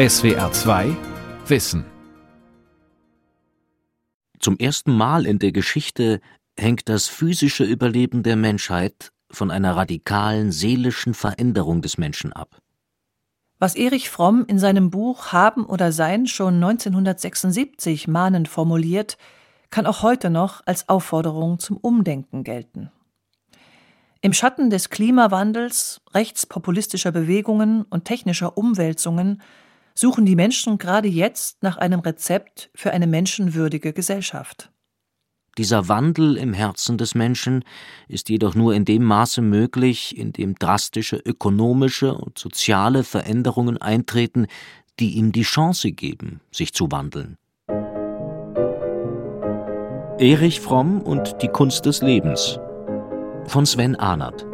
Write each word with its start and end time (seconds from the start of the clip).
SWR 0.00 0.50
2 0.50 0.96
Wissen 1.46 1.84
Zum 4.38 4.56
ersten 4.56 4.96
Mal 4.96 5.26
in 5.26 5.38
der 5.38 5.52
Geschichte 5.52 6.22
hängt 6.58 6.88
das 6.88 7.06
physische 7.06 7.64
Überleben 7.64 8.22
der 8.22 8.36
Menschheit 8.36 9.12
von 9.30 9.50
einer 9.50 9.76
radikalen 9.76 10.52
seelischen 10.52 11.12
Veränderung 11.12 11.82
des 11.82 11.98
Menschen 11.98 12.32
ab. 12.32 12.56
Was 13.58 13.76
Erich 13.76 14.08
Fromm 14.08 14.46
in 14.48 14.58
seinem 14.58 14.88
Buch 14.88 15.32
Haben 15.32 15.66
oder 15.66 15.92
Sein 15.92 16.26
schon 16.26 16.54
1976 16.54 18.08
mahnend 18.08 18.48
formuliert, 18.48 19.18
kann 19.68 19.84
auch 19.84 20.02
heute 20.02 20.30
noch 20.30 20.62
als 20.64 20.88
Aufforderung 20.88 21.58
zum 21.58 21.76
Umdenken 21.76 22.42
gelten. 22.42 22.90
Im 24.22 24.32
Schatten 24.32 24.70
des 24.70 24.88
Klimawandels, 24.88 26.00
rechtspopulistischer 26.14 27.12
Bewegungen 27.12 27.82
und 27.82 28.06
technischer 28.06 28.56
Umwälzungen 28.56 29.42
suchen 30.00 30.24
die 30.24 30.34
Menschen 30.34 30.78
gerade 30.78 31.08
jetzt 31.08 31.62
nach 31.62 31.76
einem 31.76 32.00
Rezept 32.00 32.70
für 32.74 32.90
eine 32.92 33.06
menschenwürdige 33.06 33.92
Gesellschaft. 33.92 34.72
Dieser 35.58 35.88
Wandel 35.88 36.38
im 36.38 36.54
Herzen 36.54 36.96
des 36.96 37.14
Menschen 37.14 37.64
ist 38.08 38.30
jedoch 38.30 38.54
nur 38.54 38.74
in 38.74 38.86
dem 38.86 39.04
Maße 39.04 39.42
möglich, 39.42 40.16
in 40.16 40.32
dem 40.32 40.54
drastische 40.54 41.16
ökonomische 41.16 42.14
und 42.14 42.38
soziale 42.38 43.04
Veränderungen 43.04 43.76
eintreten, 43.76 44.46
die 44.98 45.16
ihm 45.16 45.32
die 45.32 45.42
Chance 45.42 45.92
geben, 45.92 46.40
sich 46.50 46.72
zu 46.72 46.90
wandeln. 46.90 47.36
Erich 50.18 50.60
Fromm 50.60 51.02
und 51.02 51.42
die 51.42 51.48
Kunst 51.48 51.84
des 51.84 52.00
Lebens 52.00 52.58
von 53.46 53.66
Sven 53.66 53.96
Ahnert 53.96 54.49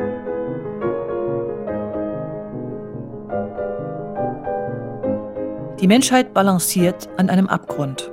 Die 5.80 5.88
Menschheit 5.88 6.32
balanciert 6.32 7.06
an 7.18 7.28
einem 7.28 7.48
Abgrund. 7.48 8.10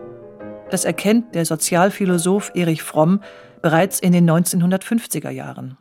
Das 0.69 0.83
erkennt 0.83 1.33
der 1.33 1.45
Sozialphilosoph 1.45 2.51
Erich 2.55 2.83
Fromm 2.83 3.21
bereits 3.61 4.01
in 4.01 4.11
den 4.11 4.29
1950er 4.29 5.29
Jahren. 5.29 5.77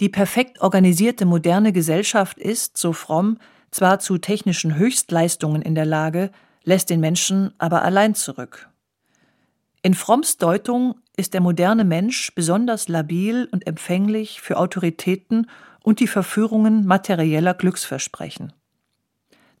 Die 0.00 0.08
perfekt 0.08 0.62
organisierte 0.62 1.26
moderne 1.26 1.74
Gesellschaft 1.74 2.38
ist, 2.38 2.78
so 2.78 2.94
Fromm, 2.94 3.36
zwar 3.70 3.98
zu 3.98 4.16
technischen 4.16 4.76
Höchstleistungen 4.76 5.60
in 5.60 5.74
der 5.74 5.84
Lage, 5.84 6.30
lässt 6.64 6.88
den 6.88 7.00
Menschen 7.00 7.52
aber 7.58 7.82
allein 7.82 8.14
zurück. 8.14 8.70
In 9.82 9.92
Fromms 9.92 10.38
Deutung 10.38 10.94
ist 11.18 11.34
der 11.34 11.42
moderne 11.42 11.84
Mensch 11.84 12.34
besonders 12.34 12.88
labil 12.88 13.50
und 13.52 13.66
empfänglich 13.66 14.40
für 14.40 14.56
Autoritäten 14.56 15.46
und 15.82 16.00
die 16.00 16.06
Verführungen 16.06 16.86
materieller 16.86 17.52
Glücksversprechen. 17.52 18.54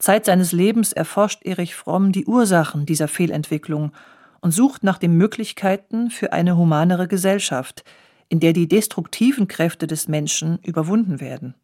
Zeit 0.02 0.24
seines 0.24 0.50
Lebens 0.50 0.92
erforscht 0.92 1.44
Erich 1.44 1.76
Fromm 1.76 2.10
die 2.10 2.26
Ursachen 2.26 2.86
dieser 2.86 3.06
Fehlentwicklung 3.06 3.92
und 4.40 4.50
sucht 4.50 4.82
nach 4.82 4.98
den 4.98 5.16
Möglichkeiten 5.16 6.10
für 6.10 6.32
eine 6.32 6.56
humanere 6.56 7.06
Gesellschaft, 7.06 7.84
in 8.28 8.40
der 8.40 8.52
die 8.52 8.66
destruktiven 8.66 9.46
Kräfte 9.46 9.86
des 9.86 10.08
Menschen 10.08 10.58
überwunden 10.64 11.20
werden. 11.20 11.54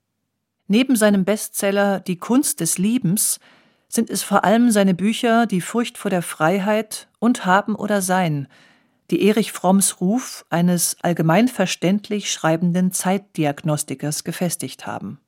Neben 0.69 0.95
seinem 0.95 1.25
Bestseller 1.25 1.99
Die 1.99 2.19
Kunst 2.19 2.61
des 2.61 2.79
Liebens 2.79 3.41
sind 3.89 4.09
es 4.09 4.23
vor 4.23 4.45
allem 4.45 4.71
seine 4.71 4.95
Bücher 4.95 5.47
Die 5.47 5.61
Furcht 5.61 5.99
vor 5.99 6.11
der 6.11 6.23
Freiheit 6.23 7.09
und 7.19 7.45
Haben 7.45 7.75
oder 7.75 8.03
Sein, 8.03 8.47
die 9.11 9.27
Erich 9.27 9.51
Fromms 9.51 10.01
Ruf 10.01 10.47
eines 10.49 10.97
allgemeinverständlich 11.03 12.31
schreibenden 12.31 12.93
Zeitdiagnostikers 12.93 14.23
gefestigt 14.23 14.87
haben. 14.87 15.19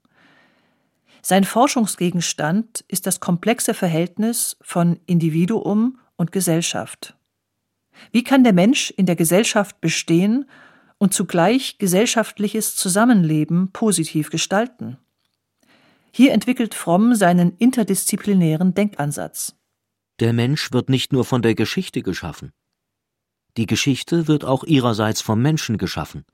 Sein 1.22 1.44
Forschungsgegenstand 1.44 2.84
ist 2.88 3.06
das 3.06 3.20
komplexe 3.20 3.74
Verhältnis 3.74 4.56
von 4.62 5.00
Individuum 5.06 5.98
und 6.16 6.32
Gesellschaft. 6.32 7.16
Wie 8.12 8.24
kann 8.24 8.44
der 8.44 8.52
Mensch 8.52 8.90
in 8.90 9.06
der 9.06 9.16
Gesellschaft 9.16 9.80
bestehen 9.80 10.48
und 10.98 11.12
zugleich 11.12 11.78
gesellschaftliches 11.78 12.76
Zusammenleben 12.76 13.72
positiv 13.72 14.30
gestalten? 14.30 14.96
Hier 16.12 16.32
entwickelt 16.32 16.74
Fromm 16.74 17.14
seinen 17.14 17.56
interdisziplinären 17.58 18.74
Denkansatz. 18.74 19.54
Der 20.18 20.32
Mensch 20.32 20.72
wird 20.72 20.88
nicht 20.88 21.12
nur 21.12 21.24
von 21.24 21.42
der 21.42 21.54
Geschichte 21.54 22.02
geschaffen. 22.02 22.52
Die 23.56 23.66
Geschichte 23.66 24.28
wird 24.28 24.44
auch 24.44 24.64
ihrerseits 24.64 25.22
vom 25.22 25.40
Menschen 25.40 25.78
geschaffen. 25.78 26.24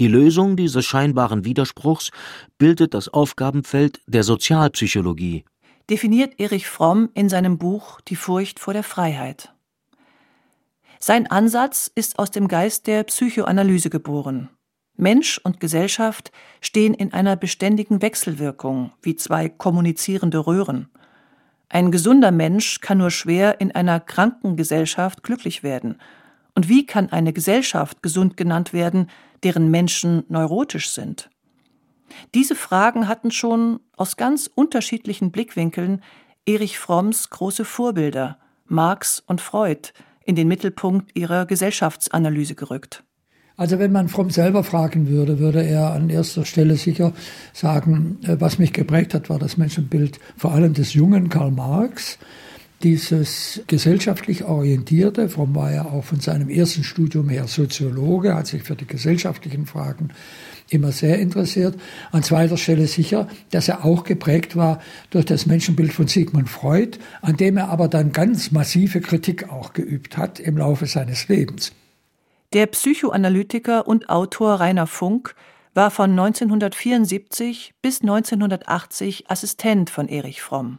Die 0.00 0.08
Lösung 0.08 0.56
dieses 0.56 0.84
scheinbaren 0.84 1.44
Widerspruchs 1.44 2.10
bildet 2.58 2.94
das 2.94 3.08
Aufgabenfeld 3.08 4.00
der 4.06 4.24
Sozialpsychologie. 4.24 5.44
Definiert 5.88 6.40
Erich 6.40 6.66
Fromm 6.66 7.10
in 7.14 7.28
seinem 7.28 7.58
Buch 7.58 8.00
Die 8.08 8.16
Furcht 8.16 8.58
vor 8.58 8.72
der 8.72 8.82
Freiheit. 8.82 9.52
Sein 10.98 11.30
Ansatz 11.30 11.90
ist 11.94 12.18
aus 12.18 12.30
dem 12.30 12.48
Geist 12.48 12.86
der 12.86 13.04
Psychoanalyse 13.04 13.90
geboren. 13.90 14.48
Mensch 14.96 15.40
und 15.42 15.60
Gesellschaft 15.60 16.32
stehen 16.60 16.94
in 16.94 17.12
einer 17.12 17.36
beständigen 17.36 18.00
Wechselwirkung, 18.00 18.92
wie 19.02 19.14
zwei 19.14 19.48
kommunizierende 19.48 20.46
Röhren. 20.46 20.88
Ein 21.68 21.90
gesunder 21.90 22.30
Mensch 22.30 22.80
kann 22.80 22.98
nur 22.98 23.10
schwer 23.10 23.60
in 23.60 23.72
einer 23.72 24.00
kranken 24.00 24.56
Gesellschaft 24.56 25.22
glücklich 25.22 25.62
werden. 25.62 25.98
Und 26.54 26.68
wie 26.68 26.86
kann 26.86 27.10
eine 27.10 27.32
Gesellschaft 27.32 28.02
gesund 28.02 28.36
genannt 28.36 28.72
werden, 28.72 29.10
deren 29.44 29.70
Menschen 29.70 30.24
neurotisch 30.28 30.90
sind? 30.90 31.30
Diese 32.34 32.54
Fragen 32.54 33.08
hatten 33.08 33.30
schon 33.30 33.80
aus 33.96 34.16
ganz 34.16 34.50
unterschiedlichen 34.54 35.30
Blickwinkeln 35.30 36.02
Erich 36.46 36.78
Fromms 36.78 37.30
große 37.30 37.64
Vorbilder, 37.64 38.38
Marx 38.66 39.22
und 39.26 39.40
Freud, 39.40 39.92
in 40.24 40.36
den 40.36 40.48
Mittelpunkt 40.48 41.16
ihrer 41.16 41.46
Gesellschaftsanalyse 41.46 42.54
gerückt. 42.54 43.04
Also 43.56 43.78
wenn 43.78 43.92
man 43.92 44.08
Fromm 44.08 44.30
selber 44.30 44.64
fragen 44.64 45.08
würde, 45.08 45.38
würde 45.38 45.64
er 45.64 45.92
an 45.92 46.10
erster 46.10 46.44
Stelle 46.44 46.76
sicher 46.76 47.12
sagen, 47.52 48.18
äh, 48.24 48.36
was 48.40 48.58
mich 48.58 48.72
geprägt 48.72 49.14
hat, 49.14 49.30
war 49.30 49.38
das 49.38 49.56
Menschenbild 49.56 50.18
vor 50.36 50.52
allem 50.52 50.74
des 50.74 50.92
jungen 50.92 51.28
Karl 51.28 51.52
Marx, 51.52 52.18
dieses 52.84 53.62
gesellschaftlich 53.66 54.44
orientierte, 54.44 55.30
Fromm 55.30 55.54
war 55.54 55.72
ja 55.72 55.86
auch 55.86 56.04
von 56.04 56.20
seinem 56.20 56.50
ersten 56.50 56.84
Studium 56.84 57.30
her 57.30 57.46
Soziologe, 57.46 58.34
hat 58.34 58.46
sich 58.46 58.62
für 58.62 58.76
die 58.76 58.86
gesellschaftlichen 58.86 59.64
Fragen 59.64 60.10
immer 60.68 60.92
sehr 60.92 61.18
interessiert. 61.18 61.76
An 62.12 62.22
zweiter 62.22 62.58
Stelle 62.58 62.86
sicher, 62.86 63.26
dass 63.50 63.68
er 63.68 63.84
auch 63.86 64.04
geprägt 64.04 64.54
war 64.54 64.80
durch 65.10 65.24
das 65.24 65.46
Menschenbild 65.46 65.94
von 65.94 66.08
Sigmund 66.08 66.50
Freud, 66.50 66.98
an 67.22 67.36
dem 67.38 67.56
er 67.56 67.70
aber 67.70 67.88
dann 67.88 68.12
ganz 68.12 68.50
massive 68.50 69.00
Kritik 69.00 69.50
auch 69.50 69.72
geübt 69.72 70.18
hat 70.18 70.38
im 70.38 70.58
Laufe 70.58 70.86
seines 70.86 71.28
Lebens. 71.28 71.72
Der 72.52 72.66
Psychoanalytiker 72.66 73.88
und 73.88 74.10
Autor 74.10 74.60
Rainer 74.60 74.86
Funk 74.86 75.34
war 75.72 75.90
von 75.90 76.10
1974 76.10 77.74
bis 77.80 78.02
1980 78.02 79.30
Assistent 79.30 79.90
von 79.90 80.06
Erich 80.08 80.42
Fromm. 80.42 80.78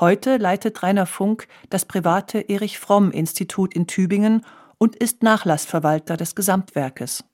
Heute 0.00 0.36
leitet 0.36 0.84
Rainer 0.84 1.06
Funk 1.06 1.48
das 1.70 1.84
private 1.84 2.38
Erich 2.38 2.78
Fromm 2.78 3.10
Institut 3.10 3.74
in 3.74 3.88
Tübingen 3.88 4.44
und 4.78 4.94
ist 4.94 5.24
Nachlassverwalter 5.24 6.16
des 6.16 6.36
Gesamtwerkes. 6.36 7.24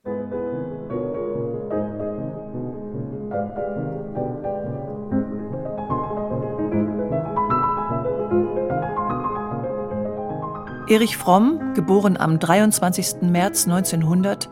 Erich 10.87 11.17
Fromm, 11.17 11.75
geboren 11.75 12.17
am 12.17 12.39
23. 12.39 13.21
März 13.21 13.67
1900, 13.67 14.49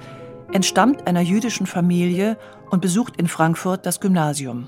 entstammt 0.52 1.08
einer 1.08 1.22
jüdischen 1.22 1.66
Familie 1.66 2.38
und 2.70 2.82
besucht 2.82 3.18
in 3.18 3.28
Frankfurt 3.28 3.88
das 3.88 4.00
Gymnasium. 4.00 4.68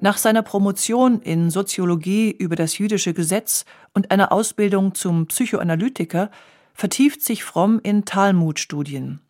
Nach 0.00 0.18
seiner 0.18 0.42
Promotion 0.42 1.20
in 1.22 1.50
Soziologie 1.50 2.30
über 2.30 2.54
das 2.54 2.76
jüdische 2.76 3.14
Gesetz 3.14 3.64
und 3.94 4.10
einer 4.10 4.30
Ausbildung 4.30 4.94
zum 4.94 5.26
Psychoanalytiker 5.26 6.30
vertieft 6.74 7.22
sich 7.22 7.44
Fromm 7.44 7.80
in 7.82 8.04
Talmud-Studien. 8.04 9.20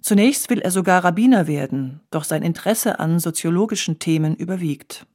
Zunächst 0.00 0.48
will 0.48 0.60
er 0.60 0.70
sogar 0.70 1.02
Rabbiner 1.02 1.48
werden, 1.48 2.00
doch 2.10 2.22
sein 2.22 2.42
Interesse 2.42 3.00
an 3.00 3.18
soziologischen 3.18 3.98
Themen 3.98 4.36
überwiegt. 4.36 5.06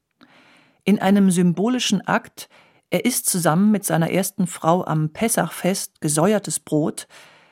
In 0.83 1.00
einem 1.00 1.31
symbolischen 1.31 2.06
Akt, 2.06 2.50
er 2.89 3.06
isst 3.06 3.27
zusammen 3.27 3.71
mit 3.71 3.85
seiner 3.85 4.12
ersten 4.12 4.45
Frau 4.45 4.85
am 4.85 5.09
Pessachfest 5.09 6.01
gesäuertes 6.01 6.59
Brot, 6.59 7.07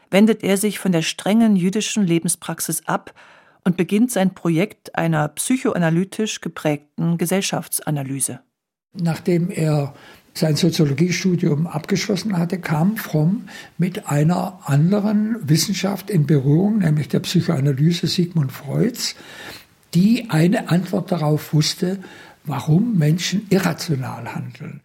wendet 0.10 0.44
er 0.44 0.57
sich 0.57 0.77
von 0.77 0.92
der 0.92 1.01
strengen 1.04 1.56
jüdischen 1.56 2.06
Lebenspraxis 2.06 2.86
ab 2.86 3.13
und 3.63 3.78
beginnt 3.78 4.12
sein 4.12 4.34
Projekt 4.34 4.96
einer 4.96 5.28
psychoanalytisch 5.30 6.42
geprägten 6.42 7.18
Gesellschaftsanalyse. 7.18 8.42
Nachdem 8.94 9.50
er 9.50 9.94
sein 10.34 10.56
Soziologiestudium 10.56 11.68
abgeschlossen 11.68 12.38
hatte, 12.38 12.60
kam 12.60 12.98
Fromm 12.98 13.50
mit 13.78 14.08
einer 14.08 14.60
anderen 14.66 15.38
Wissenschaft 15.48 16.10
in 16.10 16.25
Berührung, 16.25 16.80
nämlich 16.80 17.10
der 17.10 17.19
Psychoanalyse 17.19 18.08
Sigmund 18.08 18.52
Freuds, 18.52 19.16
die 19.94 20.30
eine 20.30 20.69
Antwort 20.69 21.12
darauf 21.12 21.54
wusste, 21.54 22.00
warum 22.46 22.98
Menschen 22.98 23.46
irrational 23.50 24.34
handeln. 24.34 24.81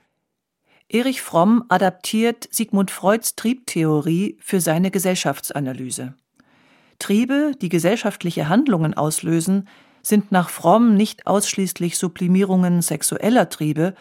Erich 0.88 1.20
Fromm 1.20 1.64
adaptiert 1.69 2.49
Sigmund 2.50 2.90
Freuds 2.90 3.34
Triebtheorie 3.34 4.37
für 4.40 4.61
seine 4.61 4.90
Gesellschaftsanalyse. 4.90 6.14
Triebe, 6.98 7.52
die 7.60 7.69
gesellschaftliche 7.69 8.48
Handlungen 8.48 8.94
auslösen, 8.94 9.69
sind 10.02 10.31
nach 10.31 10.50
Fromm 10.50 10.94
nicht 10.96 11.26
ausschließlich 11.26 11.98
Sublimierungen 11.98 12.81
sexueller 12.81 13.48
Triebe, 13.48 13.94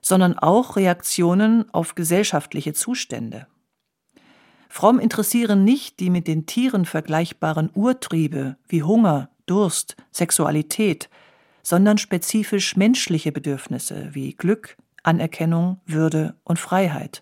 sondern 0.00 0.38
auch 0.38 0.76
Reaktionen 0.76 1.66
auf 1.72 1.94
gesellschaftliche 1.94 2.72
Zustände. 2.72 3.46
Fromm 4.68 4.98
interessieren 4.98 5.64
nicht 5.64 6.00
die 6.00 6.10
mit 6.10 6.28
den 6.28 6.46
Tieren 6.46 6.86
vergleichbaren 6.86 7.70
Urtriebe 7.74 8.56
wie 8.68 8.82
Hunger, 8.82 9.28
Durst, 9.46 9.96
Sexualität, 10.12 11.10
sondern 11.62 11.98
spezifisch 11.98 12.76
menschliche 12.76 13.32
Bedürfnisse 13.32 14.10
wie 14.12 14.32
Glück, 14.32 14.76
Anerkennung, 15.02 15.80
Würde 15.86 16.36
und 16.44 16.58
Freiheit, 16.58 17.20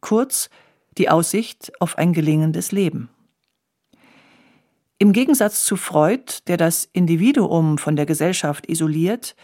kurz 0.00 0.50
die 0.98 1.08
Aussicht 1.08 1.72
auf 1.80 1.96
ein 1.96 2.12
gelingendes 2.12 2.72
Leben. 2.72 3.10
Im 5.00 5.12
Gegensatz 5.12 5.64
zu 5.64 5.76
Freud, 5.76 6.40
der 6.48 6.56
das 6.56 6.88
Individuum 6.92 7.78
von 7.78 7.94
der 7.94 8.04
Gesellschaft 8.04 8.68
isoliert, 8.68 9.36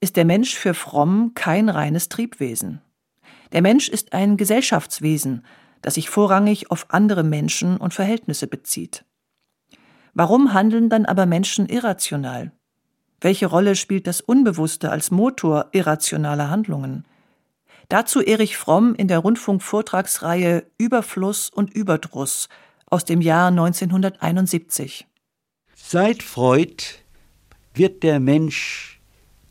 ist 0.00 0.16
der 0.16 0.26
Mensch 0.26 0.54
für 0.54 0.74
Fromm 0.74 1.32
kein 1.34 1.70
reines 1.70 2.10
Triebwesen. 2.10 2.82
Der 3.52 3.62
Mensch 3.62 3.88
ist 3.88 4.12
ein 4.12 4.36
Gesellschaftswesen, 4.36 5.46
das 5.80 5.94
sich 5.94 6.10
vorrangig 6.10 6.70
auf 6.70 6.90
andere 6.90 7.22
Menschen 7.22 7.78
und 7.78 7.94
Verhältnisse 7.94 8.46
bezieht. 8.46 9.06
Warum 10.12 10.52
handeln 10.52 10.90
dann 10.90 11.06
aber 11.06 11.24
Menschen 11.24 11.70
irrational? 11.70 12.52
Welche 13.22 13.46
Rolle 13.46 13.76
spielt 13.76 14.06
das 14.06 14.20
Unbewusste 14.20 14.90
als 14.90 15.10
Motor 15.10 15.70
irrationaler 15.72 16.50
Handlungen? 16.50 17.06
Dazu 17.88 18.20
Erich 18.20 18.58
Fromm 18.58 18.94
in 18.94 19.08
der 19.08 19.20
Rundfunkvortragsreihe 19.20 20.66
Überfluss 20.76 21.48
und 21.48 21.72
Überdruss 21.72 22.50
aus 22.90 23.04
dem 23.04 23.20
Jahr 23.20 23.48
1971. 23.48 25.06
Seit 25.74 26.22
Freud 26.22 26.84
wird 27.74 28.02
der 28.02 28.20
Mensch 28.20 29.00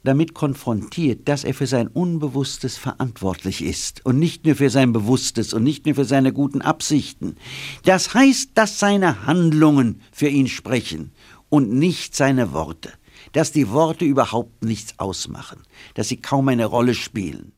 damit 0.03 0.33
konfrontiert, 0.33 1.27
dass 1.27 1.43
er 1.43 1.53
für 1.53 1.67
sein 1.67 1.87
Unbewusstes 1.87 2.77
verantwortlich 2.77 3.61
ist 3.61 4.05
und 4.05 4.19
nicht 4.19 4.45
nur 4.45 4.55
für 4.55 4.69
sein 4.69 4.93
Bewusstes 4.93 5.53
und 5.53 5.63
nicht 5.63 5.85
nur 5.85 5.95
für 5.95 6.05
seine 6.05 6.31
guten 6.31 6.61
Absichten. 6.61 7.35
Das 7.83 8.13
heißt, 8.13 8.51
dass 8.53 8.79
seine 8.79 9.25
Handlungen 9.25 10.01
für 10.11 10.29
ihn 10.29 10.47
sprechen 10.47 11.11
und 11.49 11.73
nicht 11.73 12.15
seine 12.15 12.53
Worte, 12.53 12.93
dass 13.33 13.51
die 13.51 13.69
Worte 13.69 14.05
überhaupt 14.05 14.63
nichts 14.63 14.97
ausmachen, 14.97 15.63
dass 15.93 16.07
sie 16.07 16.17
kaum 16.17 16.47
eine 16.47 16.65
Rolle 16.65 16.93
spielen. 16.93 17.51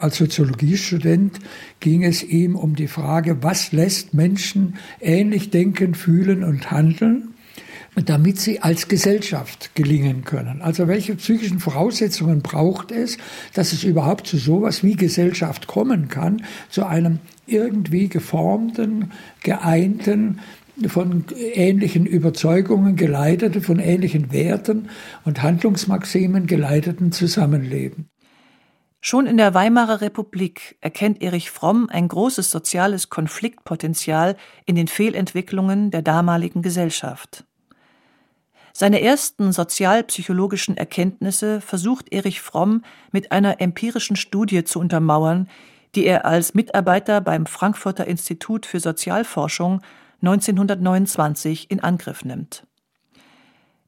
Als 0.00 0.16
Soziologiestudent 0.16 1.38
ging 1.78 2.04
es 2.04 2.22
ihm 2.22 2.56
um 2.56 2.74
die 2.74 2.88
Frage, 2.88 3.42
was 3.42 3.70
lässt 3.72 4.14
Menschen 4.14 4.76
ähnlich 4.98 5.50
denken, 5.50 5.94
fühlen 5.94 6.42
und 6.42 6.70
handeln, 6.70 7.34
damit 8.06 8.40
sie 8.40 8.60
als 8.60 8.88
Gesellschaft 8.88 9.74
gelingen 9.74 10.24
können. 10.24 10.62
Also 10.62 10.88
welche 10.88 11.16
psychischen 11.16 11.60
Voraussetzungen 11.60 12.40
braucht 12.40 12.92
es, 12.92 13.18
dass 13.52 13.74
es 13.74 13.84
überhaupt 13.84 14.26
zu 14.26 14.38
sowas 14.38 14.82
wie 14.82 14.96
Gesellschaft 14.96 15.66
kommen 15.66 16.08
kann, 16.08 16.46
zu 16.70 16.86
einem 16.86 17.18
irgendwie 17.46 18.08
geformten, 18.08 19.10
geeinten, 19.42 20.40
von 20.86 21.26
ähnlichen 21.36 22.06
Überzeugungen 22.06 22.96
geleiteten, 22.96 23.60
von 23.60 23.78
ähnlichen 23.78 24.32
Werten 24.32 24.88
und 25.26 25.42
Handlungsmaximen 25.42 26.46
geleiteten 26.46 27.12
Zusammenleben. 27.12 28.08
Schon 29.02 29.26
in 29.26 29.38
der 29.38 29.54
Weimarer 29.54 30.02
Republik 30.02 30.76
erkennt 30.82 31.22
Erich 31.22 31.50
Fromm 31.50 31.88
ein 31.90 32.06
großes 32.06 32.50
soziales 32.50 33.08
Konfliktpotenzial 33.08 34.36
in 34.66 34.74
den 34.74 34.88
Fehlentwicklungen 34.88 35.90
der 35.90 36.02
damaligen 36.02 36.60
Gesellschaft. 36.60 37.44
Seine 38.74 39.00
ersten 39.00 39.52
sozialpsychologischen 39.52 40.76
Erkenntnisse 40.76 41.62
versucht 41.62 42.12
Erich 42.12 42.42
Fromm 42.42 42.84
mit 43.10 43.32
einer 43.32 43.60
empirischen 43.60 44.16
Studie 44.16 44.64
zu 44.64 44.78
untermauern, 44.78 45.48
die 45.94 46.04
er 46.04 46.26
als 46.26 46.54
Mitarbeiter 46.54 47.22
beim 47.22 47.46
Frankfurter 47.46 48.06
Institut 48.06 48.66
für 48.66 48.80
Sozialforschung 48.80 49.80
1929 50.20 51.70
in 51.70 51.80
Angriff 51.80 52.24
nimmt. 52.24 52.64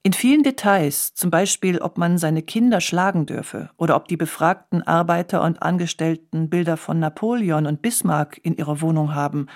In 0.05 0.13
vielen 0.13 0.43
Details, 0.43 1.15
zum 1.15 1.31
Beispiel 1.31 1.79
ob 1.79 1.97
man 1.97 2.19
seine 2.19 2.43
Kinder 2.43 2.81
schlagen 2.81 3.25
dürfe 3.25 3.71
oder 3.77 3.95
ob 3.95 4.09
die 4.09 4.17
befragten 4.17 4.83
Arbeiter 4.83 5.43
und 5.43 5.63
Angestellten 5.63 6.51
Bilder 6.51 6.77
von 6.77 6.99
Napoleon 6.99 7.67
und 7.67 7.83
Bismarck 7.83 8.41
in 8.43 8.57
ihrer 8.57 8.81
Wohnung 8.81 9.15
haben, 9.15 9.47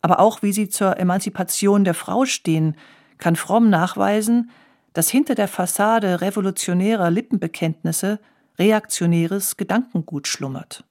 aber 0.00 0.20
auch 0.20 0.42
wie 0.42 0.52
sie 0.52 0.68
zur 0.68 0.96
Emanzipation 0.98 1.82
der 1.82 1.94
Frau 1.94 2.24
stehen, 2.24 2.76
kann 3.18 3.34
Fromm 3.34 3.68
nachweisen, 3.68 4.50
dass 4.92 5.10
hinter 5.10 5.34
der 5.34 5.48
Fassade 5.48 6.20
revolutionärer 6.20 7.10
Lippenbekenntnisse 7.10 8.20
reaktionäres 8.60 9.56
Gedankengut 9.56 10.28
schlummert. 10.28 10.84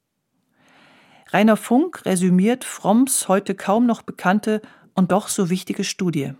Rainer 1.31 1.57
Funk 1.57 2.05
resümiert 2.05 2.65
Fromms 2.65 3.29
heute 3.29 3.55
kaum 3.55 3.85
noch 3.85 4.01
bekannte 4.01 4.61
und 4.93 5.13
doch 5.13 5.29
so 5.29 5.49
wichtige 5.49 5.85
Studie. 5.85 6.33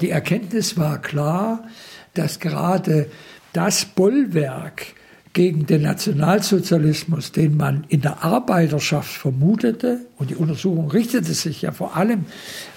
Die 0.00 0.10
Erkenntnis 0.10 0.78
war 0.78 1.00
klar, 1.00 1.68
dass 2.14 2.40
gerade 2.40 3.10
das 3.52 3.84
Bollwerk 3.84 4.94
gegen 5.32 5.66
den 5.66 5.82
Nationalsozialismus, 5.82 7.30
den 7.30 7.56
man 7.56 7.84
in 7.88 8.00
der 8.00 8.24
Arbeiterschaft 8.24 9.10
vermutete, 9.10 10.06
und 10.16 10.30
die 10.30 10.34
Untersuchung 10.34 10.90
richtete 10.90 11.32
sich 11.34 11.62
ja 11.62 11.70
vor 11.70 11.96
allem 11.96 12.24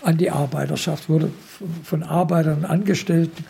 an 0.03 0.17
die 0.17 0.29
Arbeiterschaft, 0.29 1.09
wurde 1.09 1.31
von 1.83 2.03
Arbeitern 2.03 2.59
und 2.59 2.65
Angestellten, 2.65 3.43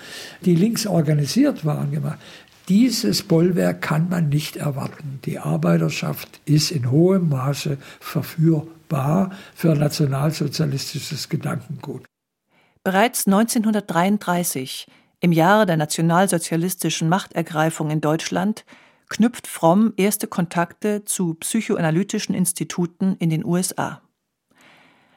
die 0.46 0.56
links 0.56 0.88
organisiert 0.88 1.66
waren, 1.66 1.92
gemacht. 1.92 2.20
Dieses 2.70 3.24
Bollwerk 3.24 3.82
kann 3.82 4.08
man 4.08 4.30
nicht 4.30 4.56
erwarten. 4.56 5.20
Die 5.26 5.38
Arbeiterschaft 5.38 6.40
ist 6.46 6.72
in 6.72 6.90
hohem 6.90 7.28
Maße 7.28 7.78
verführbar 8.00 9.32
für 9.54 9.76
nationalsozialistisches 9.76 11.28
Gedankengut. 11.28 12.06
Bereits 12.86 13.28
1933, 13.28 14.88
im 15.22 15.32
Jahre 15.32 15.66
der 15.66 15.78
nationalsozialistischen 15.78 17.08
Machtergreifung 17.08 17.90
in 17.90 18.02
Deutschland, 18.02 18.66
knüpft 19.08 19.48
Fromm 19.48 19.94
erste 19.96 20.28
Kontakte 20.28 21.06
zu 21.06 21.36
psychoanalytischen 21.36 22.36
Instituten 22.36 23.16
in 23.20 23.30
den 23.30 23.46
USA. 23.46 24.02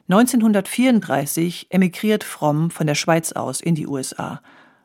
1934 0.07 1.67
emigriert 1.69 2.23
Fromm 2.23 2.71
von 2.71 2.87
der 2.87 2.95
Schweiz 2.95 3.33
aus 3.33 3.59
in 3.59 3.75
die 3.75 3.85
USA, 3.85 4.41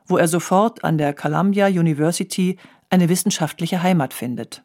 wo 0.07 0.17
er 0.17 0.27
sofort 0.27 0.83
an 0.83 0.99
der 0.99 1.15
Columbia 1.15 1.69
University 1.69 2.59
eine 2.91 3.09
wissenschaftliche 3.09 3.85
Heimat 3.85 4.13
findet. 4.13 4.65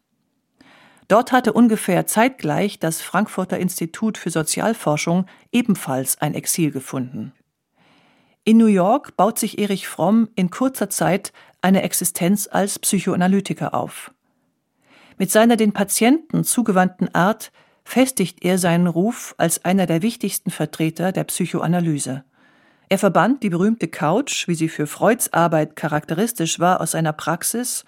Dort 1.07 1.31
hatte 1.31 1.53
ungefähr 1.53 2.07
zeitgleich 2.07 2.79
das 2.79 2.99
Frankfurter 2.99 3.59
Institut 3.59 4.17
für 4.17 4.31
Sozialforschung 4.31 5.27
ebenfalls 5.51 6.19
ein 6.19 6.33
Exil 6.33 6.71
gefunden. 6.71 7.33
In 8.47 8.55
New 8.55 8.67
York 8.67 9.17
baut 9.17 9.37
sich 9.37 9.59
Erich 9.59 9.89
Fromm 9.89 10.29
in 10.35 10.49
kurzer 10.49 10.89
Zeit 10.89 11.33
eine 11.61 11.83
Existenz 11.83 12.47
als 12.49 12.79
Psychoanalytiker 12.79 13.73
auf. 13.73 14.13
Mit 15.17 15.31
seiner 15.31 15.57
den 15.57 15.73
Patienten 15.73 16.45
zugewandten 16.45 17.13
Art 17.13 17.51
festigt 17.83 18.45
er 18.45 18.57
seinen 18.57 18.87
Ruf 18.87 19.35
als 19.37 19.65
einer 19.65 19.85
der 19.85 20.01
wichtigsten 20.01 20.49
Vertreter 20.49 21.11
der 21.11 21.25
Psychoanalyse. 21.25 22.23
Er 22.87 22.97
verband 22.97 23.43
die 23.43 23.49
berühmte 23.49 23.89
Couch, 23.89 24.47
wie 24.47 24.55
sie 24.55 24.69
für 24.69 24.87
Freuds 24.87 25.33
Arbeit 25.33 25.75
charakteristisch 25.75 26.57
war, 26.57 26.79
aus 26.79 26.91
seiner 26.91 27.11
Praxis 27.11 27.83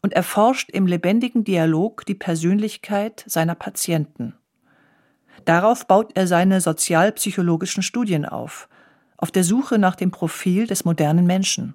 und 0.00 0.14
erforscht 0.14 0.70
im 0.70 0.86
lebendigen 0.86 1.44
Dialog 1.44 2.06
die 2.06 2.14
Persönlichkeit 2.14 3.24
seiner 3.26 3.54
Patienten. 3.54 4.32
Darauf 5.44 5.86
baut 5.86 6.12
er 6.14 6.26
seine 6.26 6.62
sozialpsychologischen 6.62 7.82
Studien 7.82 8.24
auf, 8.24 8.70
auf 9.18 9.30
der 9.30 9.44
Suche 9.44 9.78
nach 9.78 9.96
dem 9.96 10.10
Profil 10.10 10.66
des 10.66 10.86
modernen 10.86 11.26
Menschen. 11.26 11.74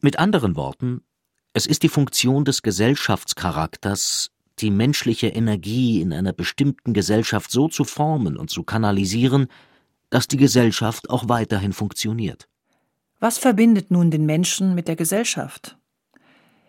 Mit 0.00 0.18
anderen 0.18 0.56
Worten, 0.56 1.02
es 1.52 1.66
ist 1.66 1.82
die 1.82 1.88
Funktion 1.88 2.46
des 2.46 2.62
Gesellschaftscharakters, 2.62 4.30
die 4.60 4.70
menschliche 4.70 5.28
Energie 5.28 6.00
in 6.00 6.12
einer 6.12 6.32
bestimmten 6.32 6.94
Gesellschaft 6.94 7.50
so 7.50 7.68
zu 7.68 7.84
formen 7.84 8.36
und 8.36 8.50
zu 8.50 8.62
kanalisieren, 8.62 9.48
dass 10.10 10.28
die 10.28 10.36
Gesellschaft 10.36 11.10
auch 11.10 11.28
weiterhin 11.28 11.72
funktioniert. 11.72 12.48
Was 13.18 13.38
verbindet 13.38 13.90
nun 13.90 14.10
den 14.10 14.24
Menschen 14.24 14.74
mit 14.74 14.88
der 14.88 14.96
Gesellschaft? 14.96 15.76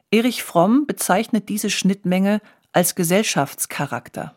Erich 0.10 0.44
Fromm 0.44 0.86
bezeichnet 0.88 1.48
diese 1.48 1.70
Schnittmenge 1.70 2.42
als 2.74 2.96
Gesellschaftscharakter. 2.96 4.36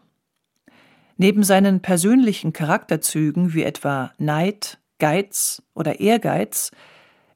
Neben 1.16 1.42
seinen 1.42 1.80
persönlichen 1.80 2.52
Charakterzügen 2.52 3.54
wie 3.54 3.62
etwa 3.62 4.12
Neid, 4.18 4.78
Geiz 4.98 5.62
oder 5.74 6.00
Ehrgeiz 6.00 6.70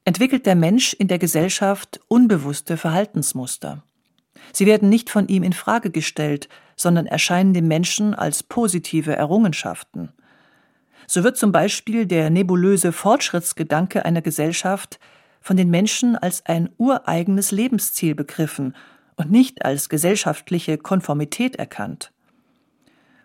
entwickelt 0.04 0.46
der 0.46 0.54
Mensch 0.54 0.94
in 0.94 1.08
der 1.08 1.18
Gesellschaft 1.18 2.00
unbewusste 2.08 2.76
Verhaltensmuster. 2.76 3.84
Sie 4.52 4.66
werden 4.66 4.88
nicht 4.88 5.10
von 5.10 5.28
ihm 5.28 5.42
in 5.42 5.52
Frage 5.52 5.90
gestellt, 5.90 6.48
sondern 6.76 7.06
erscheinen 7.06 7.54
dem 7.54 7.68
Menschen 7.68 8.14
als 8.14 8.42
positive 8.42 9.14
Errungenschaften. 9.14 10.12
So 11.06 11.24
wird 11.24 11.36
zum 11.36 11.52
Beispiel 11.52 12.06
der 12.06 12.30
nebulöse 12.30 12.92
Fortschrittsgedanke 12.92 14.04
einer 14.04 14.22
Gesellschaft 14.22 14.98
von 15.40 15.56
den 15.56 15.70
Menschen 15.70 16.16
als 16.16 16.44
ein 16.46 16.70
ureigenes 16.76 17.50
Lebensziel 17.50 18.14
begriffen 18.14 18.74
und 19.16 19.30
nicht 19.30 19.64
als 19.64 19.88
gesellschaftliche 19.88 20.78
Konformität 20.78 21.56
erkannt. 21.56 22.12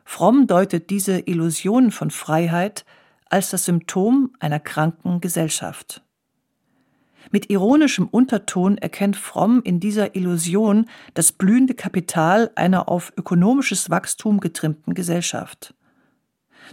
Fromm 0.06 0.48
deutet 0.48 0.90
diese 0.90 1.20
Illusion 1.20 1.92
von 1.92 2.12
Freiheit 2.12 2.86
als 3.34 3.50
das 3.50 3.66
Symptom 3.66 4.32
einer 4.40 4.60
kranken 4.60 5.20
Gesellschaft. 5.20 6.04
Mit 7.32 7.50
ironischem 7.50 8.08
Unterton 8.08 8.78
erkennt 8.78 9.16
Fromm 9.16 9.62
in 9.64 9.80
dieser 9.80 10.16
Illusion 10.16 10.86
das 11.16 11.32
blühende 11.32 11.74
Kapital 11.74 12.52
einer 12.54 12.90
auf 12.90 13.12
ökonomisches 13.18 13.90
Wachstum 13.90 14.40
getrimmten 14.40 14.94
Gesellschaft. 14.94 15.74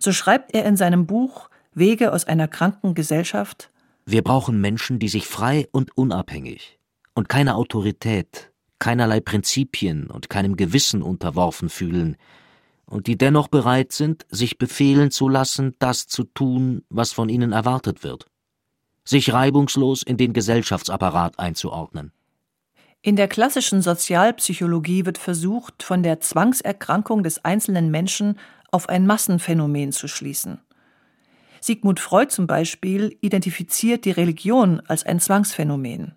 So 0.01 0.13
schreibt 0.13 0.55
er 0.55 0.67
in 0.67 0.77
seinem 0.77 1.07
Buch 1.07 1.49
Wege 1.73 2.13
aus 2.13 2.27
einer 2.27 2.47
kranken 2.47 2.95
Gesellschaft 2.95 3.71
Wir 4.05 4.23
brauchen 4.23 4.61
Menschen, 4.61 4.99
die 4.99 5.09
sich 5.09 5.27
frei 5.27 5.67
und 5.73 5.97
unabhängig 5.97 6.79
und 7.15 7.31
keiner 7.31 7.57
Autorität, 7.57 8.53
keinerlei 8.79 9.21
Prinzipien 9.21 10.11
und 10.11 10.29
keinem 10.29 10.57
Gewissen 10.57 11.01
unterworfen 11.01 11.71
fühlen, 11.71 12.19
und 12.91 13.07
die 13.07 13.17
dennoch 13.17 13.49
bereit 13.49 13.93
sind, 13.93 14.27
sich 14.29 14.59
befehlen 14.59 15.11
zu 15.11 15.31
lassen, 15.31 15.75
das 15.79 16.07
zu 16.07 16.25
tun, 16.25 16.85
was 16.91 17.13
von 17.13 17.31
ihnen 17.31 17.53
erwartet 17.53 18.05
wird 18.05 18.27
sich 19.11 19.33
reibungslos 19.33 20.03
in 20.03 20.17
den 20.17 20.33
Gesellschaftsapparat 20.33 21.39
einzuordnen. 21.39 22.13
In 23.03 23.17
der 23.17 23.29
klassischen 23.29 23.83
Sozialpsychologie 23.83 25.07
wird 25.07 25.19
versucht, 25.19 25.83
von 25.83 26.03
der 26.03 26.21
Zwangserkrankung 26.21 27.23
des 27.23 27.45
einzelnen 27.45 27.91
Menschen 27.91 28.39
auf 28.71 28.89
ein 28.89 29.07
Massenphänomen 29.07 29.93
zu 29.93 30.07
schließen. 30.07 30.61
Sigmund 31.61 31.99
Freud 31.99 32.31
zum 32.31 32.47
Beispiel 32.47 33.17
identifiziert 33.21 34.05
die 34.05 34.11
Religion 34.11 34.81
als 34.87 35.05
ein 35.05 35.19
Zwangsphänomen. 35.19 36.15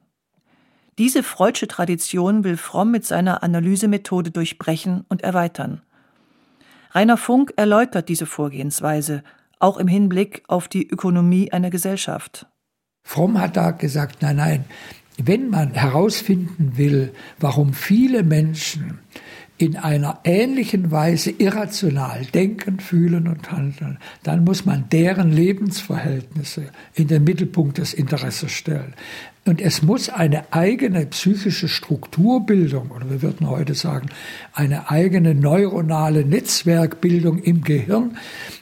Diese 0.98 1.24
freudsche 1.24 1.68
Tradition 1.68 2.44
will 2.44 2.58
Fromm 2.58 2.92
mit 2.92 3.06
seiner 3.06 3.44
Analysemethode 3.44 4.32
durchbrechen 4.32 5.06
und 5.10 5.24
erweitern. 5.24 5.82
Rainer 6.94 7.18
Funk 7.18 7.54
erläutert 7.56 8.08
diese 8.08 8.28
Vorgehensweise, 8.28 9.24
auch 9.60 9.78
im 9.78 9.88
Hinblick 9.88 10.44
auf 10.48 10.68
die 10.68 10.88
Ökonomie 10.88 11.52
einer 11.52 11.72
Gesellschaft. 11.72 12.46
Fromm 13.04 13.40
hat 13.40 13.58
da 13.58 13.72
gesagt, 13.72 14.22
nein, 14.22 14.36
nein, 14.36 14.66
wenn 15.18 15.50
man 15.50 15.74
herausfinden 15.74 16.78
will, 16.78 17.14
warum 17.40 17.74
viele 17.74 18.24
Menschen 18.24 19.00
in 19.58 19.78
einer 19.78 20.20
ähnlichen 20.24 20.92
Weise 20.92 21.32
irrational 21.32 22.26
denken, 22.34 22.80
fühlen 22.80 23.28
und 23.28 23.52
handeln, 23.52 24.00
dann 24.24 24.44
muss 24.44 24.66
man 24.66 24.90
deren 24.92 25.32
Lebensverhältnisse 25.32 26.70
in 26.96 27.08
den 27.08 27.24
Mittelpunkt 27.24 27.78
des 27.78 27.94
Interesses 27.94 28.52
stellen. 28.52 28.94
Und 29.46 29.62
es 29.62 29.82
muss 29.82 30.10
eine 30.10 30.52
eigene 30.54 31.06
psychische 31.08 31.68
Strukturbildung, 31.68 32.92
oder 32.92 33.10
wir 33.10 33.22
würden 33.22 33.50
heute 33.50 33.74
sagen, 33.74 34.08
eine 34.54 34.90
eigene 34.90 35.36
neuronale 35.36 36.26
Netzwerkbildung 36.26 37.40
im 37.40 37.62
Gehirn 37.62 38.18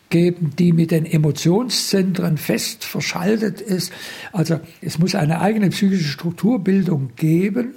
geben, 0.09 0.53
die 0.57 0.73
mit 0.73 0.91
den 0.91 1.05
Emotionszentren 1.05 2.37
fest 2.37 2.83
verschaltet 2.83 3.61
ist. 3.61 3.93
Also 4.33 4.59
es 4.81 4.97
muss 4.97 5.15
eine 5.15 5.39
eigene 5.39 5.69
psychische 5.69 6.09
Strukturbildung 6.09 7.11
geben, 7.15 7.75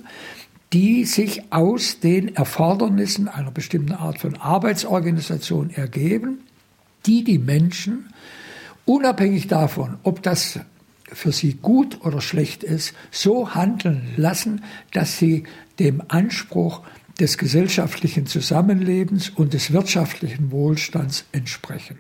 die 0.74 1.04
sich 1.04 1.52
aus 1.52 2.00
den 2.00 2.34
Erfordernissen 2.34 3.28
einer 3.28 3.52
bestimmten 3.52 3.92
Art 3.92 4.18
von 4.18 4.36
Arbeitsorganisation 4.36 5.70
ergeben, 5.70 6.40
die 7.06 7.22
die 7.22 7.38
Menschen 7.38 8.12
unabhängig 8.84 9.46
davon, 9.46 9.98
ob 10.02 10.20
das 10.24 10.58
für 11.04 11.30
sie 11.30 11.54
gut 11.54 12.04
oder 12.04 12.20
schlecht 12.20 12.64
ist, 12.64 12.92
so 13.12 13.54
handeln 13.54 14.08
lassen, 14.16 14.64
dass 14.92 15.16
sie 15.16 15.44
dem 15.78 16.02
Anspruch 16.08 16.82
des 17.20 17.38
gesellschaftlichen 17.38 18.26
Zusammenlebens 18.26 19.30
und 19.30 19.54
des 19.54 19.72
wirtschaftlichen 19.72 20.50
Wohlstands 20.50 21.24
entsprechen. 21.30 21.98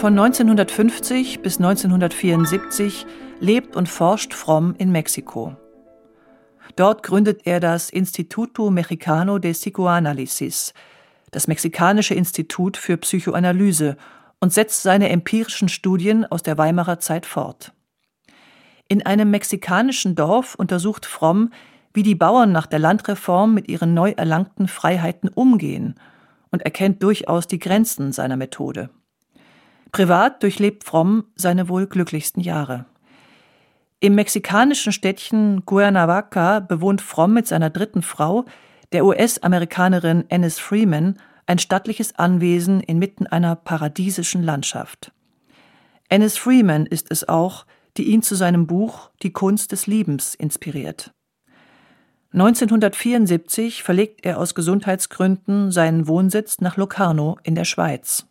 Von 0.00 0.18
1950 0.18 1.42
bis 1.42 1.58
1974 1.58 3.04
lebt 3.38 3.76
und 3.76 3.86
forscht 3.86 4.32
Fromm 4.32 4.74
in 4.78 4.90
Mexiko. 4.90 5.56
Dort 6.74 7.02
gründet 7.02 7.42
er 7.44 7.60
das 7.60 7.90
Instituto 7.90 8.70
Mexicano 8.70 9.38
de 9.38 9.52
Psicoanalysis, 9.52 10.72
das 11.32 11.48
mexikanische 11.48 12.14
Institut 12.14 12.78
für 12.78 12.96
Psychoanalyse, 12.96 13.98
und 14.40 14.54
setzt 14.54 14.82
seine 14.82 15.10
empirischen 15.10 15.68
Studien 15.68 16.24
aus 16.24 16.42
der 16.42 16.56
Weimarer 16.56 16.98
Zeit 16.98 17.26
fort. 17.26 17.74
In 18.88 19.04
einem 19.04 19.30
mexikanischen 19.30 20.14
Dorf 20.14 20.54
untersucht 20.54 21.04
Fromm, 21.04 21.52
wie 21.92 22.04
die 22.04 22.14
Bauern 22.14 22.52
nach 22.52 22.66
der 22.66 22.78
Landreform 22.78 23.52
mit 23.52 23.68
ihren 23.68 23.92
neu 23.92 24.12
erlangten 24.12 24.66
Freiheiten 24.66 25.28
umgehen 25.28 25.96
und 26.50 26.62
erkennt 26.62 27.02
durchaus 27.02 27.46
die 27.46 27.58
Grenzen 27.58 28.12
seiner 28.12 28.38
Methode. 28.38 28.88
Privat 29.92 30.42
durchlebt 30.42 30.84
Fromm 30.84 31.24
seine 31.34 31.68
wohl 31.68 31.86
glücklichsten 31.86 32.42
Jahre. 32.42 32.86
Im 33.98 34.14
mexikanischen 34.14 34.92
Städtchen 34.92 35.66
Cuernavaca 35.66 36.60
bewohnt 36.60 37.02
Fromm 37.02 37.34
mit 37.34 37.46
seiner 37.46 37.70
dritten 37.70 38.02
Frau, 38.02 38.46
der 38.92 39.04
US-Amerikanerin 39.04 40.24
Ennis 40.28 40.58
Freeman, 40.58 41.18
ein 41.46 41.58
stattliches 41.58 42.18
Anwesen 42.18 42.80
inmitten 42.80 43.26
einer 43.26 43.56
paradiesischen 43.56 44.42
Landschaft. 44.42 45.12
Ennis 46.08 46.38
Freeman 46.38 46.86
ist 46.86 47.10
es 47.10 47.28
auch, 47.28 47.66
die 47.96 48.04
ihn 48.04 48.22
zu 48.22 48.36
seinem 48.36 48.66
Buch 48.66 49.10
Die 49.22 49.32
Kunst 49.32 49.72
des 49.72 49.86
Liebens 49.86 50.34
inspiriert. 50.34 51.12
1974 52.32 53.82
verlegt 53.82 54.24
er 54.24 54.38
aus 54.38 54.54
Gesundheitsgründen 54.54 55.72
seinen 55.72 56.06
Wohnsitz 56.06 56.60
nach 56.60 56.76
Locarno 56.76 57.38
in 57.42 57.56
der 57.56 57.64
Schweiz. 57.64 58.29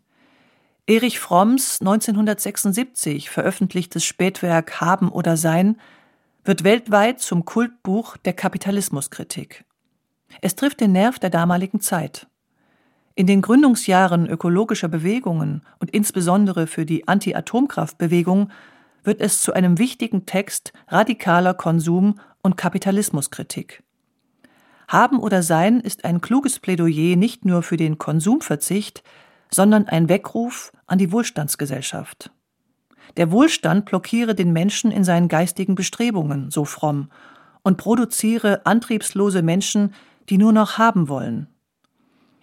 Erich 0.89 1.19
Fromms 1.19 1.81
1976 1.81 3.29
veröffentlichtes 3.29 4.03
Spätwerk 4.03 4.81
Haben 4.81 5.09
oder 5.09 5.37
Sein 5.37 5.77
wird 6.43 6.63
weltweit 6.63 7.19
zum 7.19 7.45
Kultbuch 7.45 8.17
der 8.17 8.33
Kapitalismuskritik. 8.33 9.65
Es 10.41 10.55
trifft 10.55 10.81
den 10.81 10.91
Nerv 10.93 11.19
der 11.19 11.29
damaligen 11.29 11.79
Zeit. 11.79 12.25
In 13.13 13.27
den 13.27 13.43
Gründungsjahren 13.43 14.27
ökologischer 14.27 14.87
Bewegungen 14.87 15.61
und 15.77 15.91
insbesondere 15.91 16.65
für 16.65 16.87
die 16.87 17.07
Anti-Atomkraftbewegung 17.07 18.49
wird 19.03 19.21
es 19.21 19.43
zu 19.43 19.53
einem 19.53 19.77
wichtigen 19.77 20.25
Text 20.25 20.73
radikaler 20.87 21.53
Konsum- 21.53 22.19
und 22.41 22.57
Kapitalismuskritik. 22.57 23.83
Haben 24.87 25.19
oder 25.19 25.43
Sein 25.43 25.81
ist 25.81 26.03
ein 26.03 26.19
kluges 26.19 26.57
Plädoyer 26.57 27.15
nicht 27.15 27.45
nur 27.45 27.61
für 27.61 27.77
den 27.77 27.99
Konsumverzicht, 27.99 29.03
sondern 29.51 29.87
ein 29.87 30.09
Weckruf 30.09 30.71
an 30.87 30.97
die 30.97 31.11
Wohlstandsgesellschaft. 31.11 32.31
Der 33.17 33.31
Wohlstand 33.31 33.85
blockiere 33.85 34.35
den 34.35 34.53
Menschen 34.53 34.91
in 34.91 35.03
seinen 35.03 35.27
geistigen 35.27 35.75
Bestrebungen, 35.75 36.51
so 36.51 36.65
fromm, 36.65 37.09
und 37.63 37.77
produziere 37.77 38.65
antriebslose 38.65 39.41
Menschen, 39.41 39.93
die 40.29 40.37
nur 40.37 40.53
noch 40.53 40.77
haben 40.77 41.09
wollen. 41.09 41.47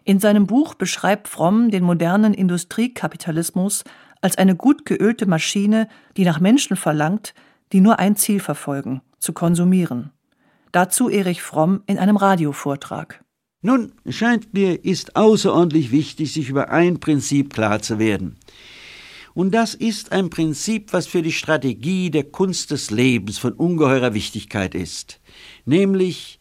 In 0.05 0.21
seinem 0.21 0.47
Buch 0.47 0.75
beschreibt 0.75 1.29
Fromm 1.29 1.71
den 1.71 1.83
modernen 1.83 2.35
Industriekapitalismus 2.35 3.85
als 4.21 4.39
eine 4.39 4.55
gut 4.55 4.85
geölte 4.85 5.27
Maschine, 5.27 5.89
die 6.17 6.25
nach 6.25 6.41
Menschen 6.41 6.77
verlangt, 6.77 7.35
die 7.73 7.81
nur 7.81 7.99
ein 7.99 8.17
Ziel 8.17 8.41
verfolgen, 8.41 9.03
zu 9.19 9.33
konsumieren. 9.33 10.13
Dazu 10.73 11.09
Erich 11.09 11.43
Fromm 11.43 11.83
in 11.87 11.99
einem 11.99 12.17
Radiovortrag. 12.17 13.25
Nun, 13.67 13.91
scheint 14.09 14.55
mir, 14.55 14.85
ist 14.85 15.17
außerordentlich 15.17 15.91
wichtig, 15.91 16.33
sich 16.33 16.49
über 16.51 16.71
ein 16.71 17.01
Prinzip 17.01 17.53
klar 17.53 17.83
zu 17.83 17.99
werden. 17.99 18.37
Und 19.35 19.51
das 19.51 19.75
ist 19.75 20.13
ein 20.13 20.31
Prinzip, 20.31 20.93
was 20.93 21.09
für 21.09 21.21
die 21.21 21.33
Strategie 21.33 22.13
der 22.13 22.23
Kunst 22.23 22.71
des 22.71 22.93
Lebens 22.93 23.39
von 23.39 23.55
ungeheurer 23.55 24.15
Wichtigkeit 24.15 24.77
ist, 24.77 25.19
nämlich, 25.65 26.39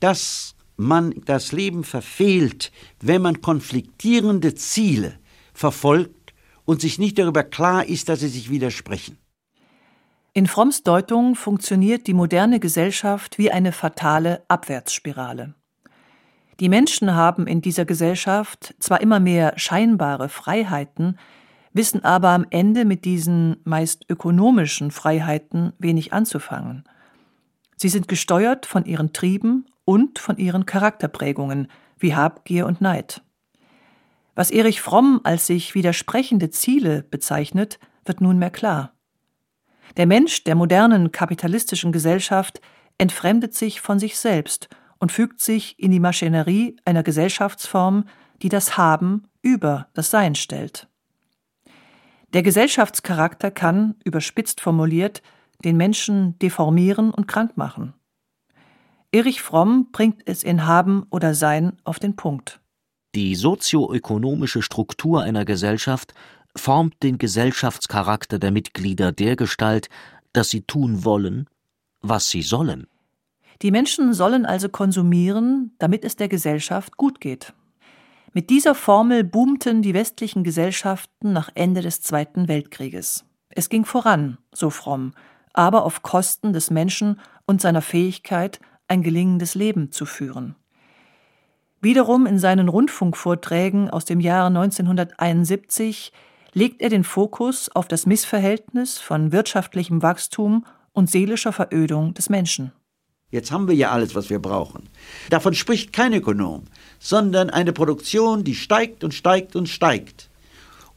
dass 0.00 0.56
man 0.76 1.14
das 1.24 1.52
Leben 1.52 1.84
verfehlt, 1.84 2.72
wenn 3.00 3.22
man 3.22 3.40
konfliktierende 3.42 4.56
Ziele 4.56 5.20
verfolgt 5.54 6.34
und 6.64 6.80
sich 6.80 6.98
nicht 6.98 7.16
darüber 7.20 7.44
klar 7.44 7.86
ist, 7.86 8.08
dass 8.08 8.18
sie 8.18 8.28
sich 8.28 8.50
widersprechen. 8.50 9.18
In 10.32 10.48
Fromms 10.48 10.82
Deutung 10.82 11.36
funktioniert 11.36 12.08
die 12.08 12.14
moderne 12.14 12.58
Gesellschaft 12.58 13.38
wie 13.38 13.52
eine 13.52 13.70
fatale 13.70 14.42
Abwärtsspirale. 14.48 15.54
Die 16.60 16.68
Menschen 16.70 17.14
haben 17.14 17.46
in 17.46 17.60
dieser 17.60 17.84
Gesellschaft 17.84 18.74
zwar 18.78 19.00
immer 19.00 19.20
mehr 19.20 19.52
scheinbare 19.56 20.28
Freiheiten, 20.28 21.18
wissen 21.72 22.02
aber 22.02 22.30
am 22.30 22.46
Ende 22.48 22.86
mit 22.86 23.04
diesen 23.04 23.58
meist 23.64 24.06
ökonomischen 24.08 24.90
Freiheiten 24.90 25.74
wenig 25.78 26.14
anzufangen. 26.14 26.84
Sie 27.76 27.90
sind 27.90 28.08
gesteuert 28.08 28.64
von 28.64 28.86
ihren 28.86 29.12
Trieben 29.12 29.66
und 29.84 30.18
von 30.18 30.38
ihren 30.38 30.64
Charakterprägungen 30.64 31.68
wie 31.98 32.14
Habgier 32.14 32.66
und 32.66 32.80
Neid. 32.80 33.22
Was 34.34 34.50
Erich 34.50 34.80
Fromm 34.80 35.20
als 35.24 35.46
sich 35.46 35.74
widersprechende 35.74 36.48
Ziele 36.48 37.02
bezeichnet, 37.02 37.78
wird 38.06 38.22
nunmehr 38.22 38.50
klar. 38.50 38.92
Der 39.98 40.06
Mensch 40.06 40.44
der 40.44 40.54
modernen 40.54 41.12
kapitalistischen 41.12 41.92
Gesellschaft 41.92 42.60
entfremdet 42.96 43.54
sich 43.54 43.82
von 43.82 43.98
sich 43.98 44.18
selbst 44.18 44.68
und 44.98 45.12
fügt 45.12 45.40
sich 45.40 45.78
in 45.78 45.90
die 45.90 46.00
Maschinerie 46.00 46.76
einer 46.84 47.02
Gesellschaftsform, 47.02 48.04
die 48.42 48.48
das 48.48 48.76
Haben 48.76 49.28
über 49.42 49.88
das 49.94 50.10
Sein 50.10 50.34
stellt. 50.34 50.88
Der 52.32 52.42
Gesellschaftscharakter 52.42 53.50
kann, 53.50 53.94
überspitzt 54.04 54.60
formuliert, 54.60 55.22
den 55.64 55.76
Menschen 55.76 56.38
deformieren 56.38 57.10
und 57.10 57.28
krank 57.28 57.56
machen. 57.56 57.94
Erich 59.12 59.40
Fromm 59.40 59.88
bringt 59.92 60.22
es 60.26 60.42
in 60.42 60.66
Haben 60.66 61.06
oder 61.10 61.34
Sein 61.34 61.78
auf 61.84 61.98
den 61.98 62.16
Punkt. 62.16 62.60
Die 63.14 63.34
sozioökonomische 63.34 64.60
Struktur 64.60 65.22
einer 65.22 65.46
Gesellschaft 65.46 66.12
formt 66.54 67.02
den 67.02 67.16
Gesellschaftscharakter 67.16 68.38
der 68.38 68.50
Mitglieder 68.50 69.12
dergestalt, 69.12 69.88
dass 70.32 70.50
sie 70.50 70.62
tun 70.62 71.04
wollen, 71.04 71.48
was 72.02 72.28
sie 72.28 72.42
sollen. 72.42 72.88
Die 73.62 73.70
Menschen 73.70 74.12
sollen 74.12 74.44
also 74.44 74.68
konsumieren, 74.68 75.74
damit 75.78 76.04
es 76.04 76.16
der 76.16 76.28
Gesellschaft 76.28 76.96
gut 76.96 77.20
geht. 77.20 77.54
Mit 78.32 78.50
dieser 78.50 78.74
Formel 78.74 79.24
boomten 79.24 79.80
die 79.80 79.94
westlichen 79.94 80.44
Gesellschaften 80.44 81.32
nach 81.32 81.50
Ende 81.54 81.80
des 81.80 82.02
Zweiten 82.02 82.48
Weltkrieges. 82.48 83.24
Es 83.48 83.70
ging 83.70 83.86
voran, 83.86 84.36
so 84.52 84.68
fromm, 84.68 85.12
aber 85.54 85.84
auf 85.84 86.02
Kosten 86.02 86.52
des 86.52 86.70
Menschen 86.70 87.18
und 87.46 87.62
seiner 87.62 87.80
Fähigkeit, 87.80 88.60
ein 88.88 89.02
gelingendes 89.02 89.54
Leben 89.54 89.90
zu 89.90 90.04
führen. 90.04 90.54
Wiederum 91.80 92.26
in 92.26 92.38
seinen 92.38 92.68
Rundfunkvorträgen 92.68 93.88
aus 93.90 94.04
dem 94.04 94.20
Jahre 94.20 94.48
1971 94.48 96.12
legt 96.52 96.82
er 96.82 96.88
den 96.88 97.04
Fokus 97.04 97.68
auf 97.74 97.88
das 97.88 98.06
Missverhältnis 98.06 98.98
von 98.98 99.32
wirtschaftlichem 99.32 100.02
Wachstum 100.02 100.66
und 100.92 101.10
seelischer 101.10 101.52
Verödung 101.52 102.14
des 102.14 102.28
Menschen. 102.28 102.72
Jetzt 103.30 103.50
haben 103.50 103.66
wir 103.66 103.74
ja 103.74 103.90
alles, 103.90 104.14
was 104.14 104.30
wir 104.30 104.38
brauchen. 104.38 104.88
Davon 105.30 105.54
spricht 105.54 105.92
kein 105.92 106.12
Ökonom, 106.12 106.64
sondern 107.00 107.50
eine 107.50 107.72
Produktion, 107.72 108.44
die 108.44 108.54
steigt 108.54 109.02
und 109.02 109.14
steigt 109.14 109.56
und 109.56 109.68
steigt. 109.68 110.30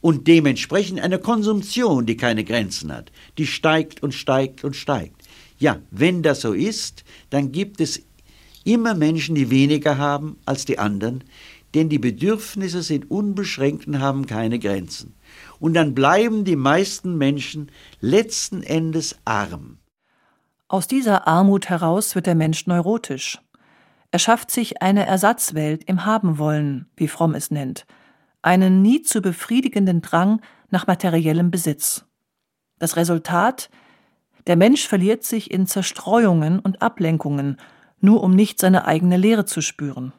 Und 0.00 0.28
dementsprechend 0.28 1.00
eine 1.00 1.18
Konsumtion, 1.18 2.06
die 2.06 2.16
keine 2.16 2.44
Grenzen 2.44 2.92
hat, 2.92 3.10
die 3.36 3.46
steigt 3.46 4.02
und 4.02 4.14
steigt 4.14 4.64
und 4.64 4.76
steigt. 4.76 5.22
Ja, 5.58 5.80
wenn 5.90 6.22
das 6.22 6.40
so 6.40 6.52
ist, 6.52 7.04
dann 7.30 7.52
gibt 7.52 7.80
es 7.80 8.00
immer 8.64 8.94
Menschen, 8.94 9.34
die 9.34 9.50
weniger 9.50 9.98
haben 9.98 10.38
als 10.46 10.64
die 10.64 10.78
anderen, 10.78 11.24
denn 11.74 11.88
die 11.88 11.98
Bedürfnisse 11.98 12.82
sind 12.82 13.10
unbeschränkt 13.10 13.86
und 13.86 14.00
haben 14.00 14.26
keine 14.26 14.58
Grenzen 14.58 15.14
und 15.60 15.74
dann 15.74 15.94
bleiben 15.94 16.44
die 16.44 16.56
meisten 16.56 17.16
Menschen 17.16 17.70
letzten 18.00 18.62
Endes 18.62 19.16
arm. 19.24 19.79
Aus 20.70 20.86
dieser 20.86 21.26
Armut 21.26 21.68
heraus 21.68 22.14
wird 22.14 22.26
der 22.26 22.36
Mensch 22.36 22.68
neurotisch. 22.68 23.40
Er 24.12 24.20
schafft 24.20 24.52
sich 24.52 24.82
eine 24.82 25.04
Ersatzwelt 25.04 25.82
im 25.82 26.06
Habenwollen, 26.06 26.88
wie 26.96 27.08
Fromm 27.08 27.34
es 27.34 27.50
nennt, 27.50 27.86
einen 28.40 28.80
nie 28.80 29.02
zu 29.02 29.20
befriedigenden 29.20 30.00
Drang 30.00 30.40
nach 30.70 30.86
materiellem 30.86 31.50
Besitz. 31.50 32.04
Das 32.78 32.94
Resultat 32.94 33.68
der 34.46 34.54
Mensch 34.54 34.86
verliert 34.86 35.24
sich 35.24 35.50
in 35.50 35.66
Zerstreuungen 35.66 36.60
und 36.60 36.82
Ablenkungen, 36.82 37.56
nur 37.98 38.22
um 38.22 38.30
nicht 38.30 38.60
seine 38.60 38.86
eigene 38.86 39.16
Leere 39.16 39.46
zu 39.46 39.62
spüren. 39.62 40.12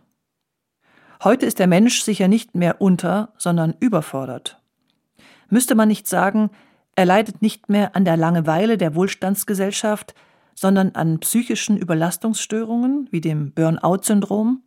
Heute 1.23 1.45
ist 1.45 1.59
der 1.59 1.67
Mensch 1.67 2.01
sicher 2.01 2.27
nicht 2.27 2.55
mehr 2.55 2.81
unter, 2.81 3.31
sondern 3.37 3.73
überfordert. 3.79 4.61
Müsste 5.49 5.75
man 5.75 5.87
nicht 5.87 6.09
sagen, 6.09 6.49
er 6.97 7.05
leidet 7.05 7.41
nicht 7.41 7.69
mehr 7.69 7.95
an 7.95 8.03
der 8.03 8.17
Langeweile 8.17 8.77
der 8.77 8.95
Wohlstandsgesellschaft, 8.95 10.13
sondern 10.61 10.91
an 10.91 11.19
psychischen 11.19 11.75
Überlastungsstörungen 11.75 13.07
wie 13.09 13.19
dem 13.19 13.51
Burnout-Syndrom? 13.51 14.61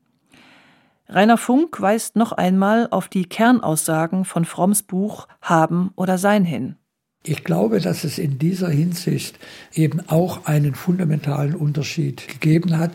Rainer 1.09 1.39
Funk 1.39 1.81
weist 1.81 2.17
noch 2.17 2.33
einmal 2.33 2.89
auf 2.91 3.07
die 3.07 3.27
Kernaussagen 3.27 4.25
von 4.25 4.45
Fromms 4.45 4.83
Buch 4.83 5.29
Haben 5.41 5.93
oder 5.95 6.19
Sein 6.19 6.45
hin. 6.45 6.75
Ich 7.23 7.45
glaube, 7.45 7.81
dass 7.81 8.03
es 8.03 8.19
in 8.19 8.41
dieser 8.41 8.71
Hinsicht 8.71 9.39
eben 9.73 10.01
auch 10.09 10.47
einen 10.47 10.75
fundamentalen 10.75 11.55
Unterschied 11.55 12.27
gegeben 12.27 12.77
hat, 12.77 12.91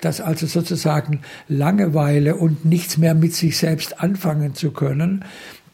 dass 0.00 0.20
also 0.20 0.46
sozusagen 0.46 1.22
Langeweile 1.48 2.36
und 2.36 2.64
nichts 2.64 2.98
mehr 2.98 3.14
mit 3.14 3.34
sich 3.34 3.58
selbst 3.58 4.00
anfangen 4.00 4.54
zu 4.54 4.70
können, 4.70 5.24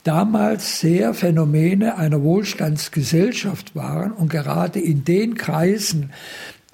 damals 0.02 0.80
sehr 0.80 1.12
Phänomene 1.12 1.98
einer 1.98 2.22
Wohlstandsgesellschaft 2.22 3.76
waren 3.76 4.12
und 4.12 4.30
gerade 4.30 4.80
in 4.80 5.04
den 5.04 5.34
Kreisen, 5.34 6.10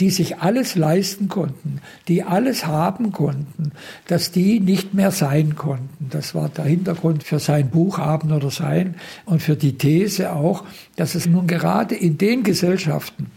die 0.01 0.11
sich 0.11 0.39
alles 0.39 0.75
leisten 0.75 1.29
konnten, 1.29 1.81
die 2.07 2.23
alles 2.23 2.67
haben 2.67 3.13
konnten, 3.13 3.73
dass 4.07 4.31
die 4.31 4.61
nicht 4.61 4.93
mehr 4.93 5.11
sein 5.11 5.57
konnten. 5.57 6.09
Das 6.11 6.35
war 6.35 6.51
der 6.51 6.67
Hintergrund 6.67 7.25
für 7.25 7.39
sein 7.39 7.71
Buch 7.71 7.99
Haben 7.99 8.33
oder 8.33 8.51
Sein 8.51 8.97
und 9.25 9.41
für 9.41 9.57
die 9.57 9.79
These 9.79 10.33
auch, 10.33 10.65
dass 10.97 11.15
es 11.15 11.27
nun 11.27 11.47
gerade 11.47 11.95
in 11.95 12.19
den 12.19 12.43
Gesellschaften, 12.43 13.31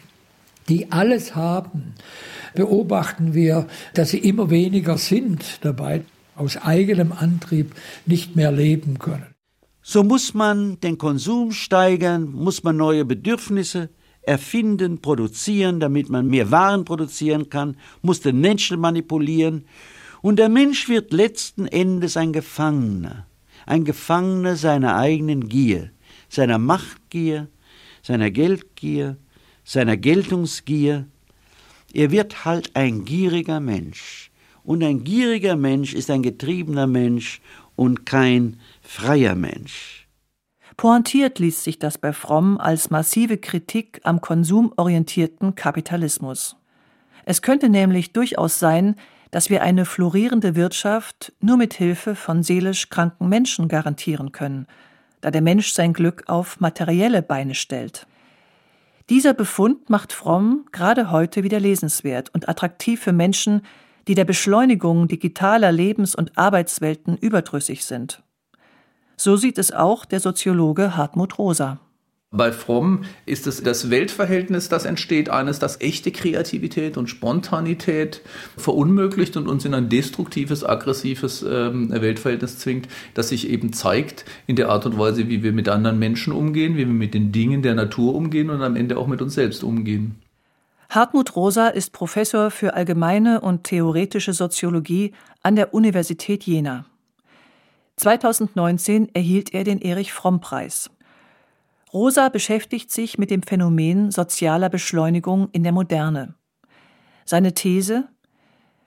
die 0.68 0.92
alles 0.92 1.36
haben, 1.36 1.94
beobachten 2.56 3.34
wir, 3.34 3.68
dass 3.94 4.10
sie 4.10 4.18
immer 4.18 4.50
weniger 4.50 4.98
sind 4.98 5.60
dabei, 5.62 6.04
aus 6.36 6.58
eigenem 6.58 7.12
Antrieb 7.14 7.74
nicht 8.06 8.36
mehr 8.36 8.52
leben 8.52 9.00
können. 9.00 9.28
So 9.82 10.04
muss 10.04 10.34
man 10.34 10.80
den 10.82 10.98
Konsum 10.98 11.52
steigern, 11.52 12.32
muss 12.32 12.64
man 12.64 12.78
neue 12.78 13.06
Bedürfnisse 13.06 13.90
erfinden, 14.30 15.02
produzieren, 15.02 15.80
damit 15.80 16.08
man 16.10 16.28
mehr 16.28 16.52
Waren 16.52 16.86
produzieren 16.86 17.50
kann, 17.50 17.76
muss 18.04 18.22
den 18.22 18.40
Menschen 18.40 18.80
manipulieren. 18.80 19.66
Und 20.22 20.38
der 20.38 20.50
Mensch 20.50 20.88
wird 20.88 21.12
letzten 21.12 21.66
Endes 21.66 22.16
ein 22.16 22.32
Gefangener, 22.32 23.26
ein 23.66 23.86
Gefangener 23.86 24.56
seiner 24.56 24.98
eigenen 24.98 25.50
Gier, 25.50 25.90
seiner 26.30 26.60
Machtgier, 26.60 27.48
seiner 28.04 28.30
Geldgier, 28.30 29.18
seiner 29.64 29.98
Geltungsgier. 29.98 31.08
Er 31.92 32.12
wird 32.12 32.46
halt 32.46 32.76
ein 32.76 33.06
gieriger 33.06 33.60
Mensch. 33.60 34.30
Und 34.64 34.84
ein 34.84 35.04
gieriger 35.04 35.56
Mensch 35.56 35.96
ist 35.96 36.12
ein 36.12 36.22
getriebener 36.22 36.86
Mensch 36.86 37.42
und 37.76 38.06
kein 38.06 38.60
freier 38.84 39.34
Mensch. 39.34 39.99
Pointiert 40.80 41.40
liest 41.40 41.66
sich 41.66 41.78
das 41.78 41.98
bei 41.98 42.14
Fromm 42.14 42.58
als 42.58 42.90
massive 42.90 43.38
Kritik 43.38 44.00
am 44.04 44.22
konsumorientierten 44.22 45.54
Kapitalismus. 45.56 46.56
Es 47.26 47.42
könnte 47.42 47.68
nämlich 47.68 48.14
durchaus 48.14 48.60
sein, 48.60 48.96
dass 49.30 49.50
wir 49.50 49.62
eine 49.62 49.84
florierende 49.84 50.56
Wirtschaft 50.56 51.34
nur 51.42 51.58
mit 51.58 51.74
Hilfe 51.74 52.16
von 52.16 52.44
seelisch 52.44 52.88
kranken 52.88 53.28
Menschen 53.28 53.68
garantieren 53.68 54.32
können, 54.32 54.68
da 55.20 55.32
der 55.32 55.42
Mensch 55.42 55.74
sein 55.74 55.92
Glück 55.92 56.24
auf 56.28 56.62
materielle 56.62 57.24
Beine 57.24 57.56
stellt. 57.56 58.08
Dieser 59.10 59.34
Befund 59.34 59.90
macht 59.90 60.14
Fromm 60.14 60.66
gerade 60.72 61.12
heute 61.12 61.44
wieder 61.44 61.60
lesenswert 61.60 62.34
und 62.34 62.48
attraktiv 62.48 63.02
für 63.02 63.12
Menschen, 63.12 63.64
die 64.08 64.16
der 64.16 64.24
Beschleunigung 64.24 65.10
digitaler 65.10 65.74
Lebens- 65.74 66.16
und 66.16 66.38
Arbeitswelten 66.38 67.18
überdrüssig 67.18 67.84
sind. 67.84 68.24
So 69.22 69.36
sieht 69.36 69.58
es 69.58 69.74
auch 69.74 70.06
der 70.06 70.22
Soziologe 70.22 70.96
Hartmut 70.96 71.38
Rosa. 71.38 71.82
Bei 72.32 72.54
Fromm 72.54 73.02
ist 73.26 73.48
es 73.48 73.62
das 73.62 73.90
Weltverhältnis, 73.90 74.70
das 74.70 74.86
entsteht, 74.86 75.30
eines, 75.30 75.60
das 75.60 75.82
echte 75.82 76.12
Kreativität 76.12 76.96
und 76.96 77.10
Spontanität 77.10 78.22
verunmöglicht 78.56 79.36
und 79.36 79.50
uns 79.50 79.66
in 79.66 79.74
ein 79.74 79.90
destruktives, 79.90 80.64
aggressives 80.64 81.42
ähm, 81.42 81.90
Weltverhältnis 81.90 82.60
zwingt, 82.60 82.88
das 83.14 83.28
sich 83.28 83.50
eben 83.50 83.74
zeigt 83.74 84.24
in 84.48 84.56
der 84.56 84.70
Art 84.70 84.86
und 84.86 84.98
Weise, 84.98 85.28
wie 85.28 85.44
wir 85.44 85.52
mit 85.52 85.68
anderen 85.68 86.00
Menschen 86.00 86.32
umgehen, 86.32 86.76
wie 86.76 86.88
wir 86.88 86.94
mit 86.94 87.14
den 87.14 87.34
Dingen 87.34 87.62
der 87.62 87.76
Natur 87.76 88.16
umgehen 88.16 88.50
und 88.50 88.62
am 88.62 88.78
Ende 88.78 88.98
auch 88.98 89.08
mit 89.08 89.22
uns 89.22 89.34
selbst 89.34 89.66
umgehen. 89.66 90.16
Hartmut 90.88 91.36
Rosa 91.36 91.68
ist 91.68 91.92
Professor 91.92 92.52
für 92.52 92.74
allgemeine 92.74 93.42
und 93.42 93.66
theoretische 93.66 94.32
Soziologie 94.32 95.12
an 95.44 95.58
der 95.58 95.74
Universität 95.74 96.46
Jena. 96.46 96.86
2019 98.00 99.14
erhielt 99.14 99.54
er 99.54 99.66
den 99.66 99.82
Erich 99.82 100.14
Fromm 100.14 100.40
Preis. 100.40 100.90
Rosa 101.92 102.30
beschäftigt 102.30 102.92
sich 102.92 103.18
mit 103.18 103.30
dem 103.30 103.44
Phänomen 103.44 104.10
sozialer 104.10 104.70
Beschleunigung 104.70 105.50
in 105.52 105.64
der 105.64 105.74
Moderne. 105.74 106.36
Seine 107.26 107.54
These 107.54 108.08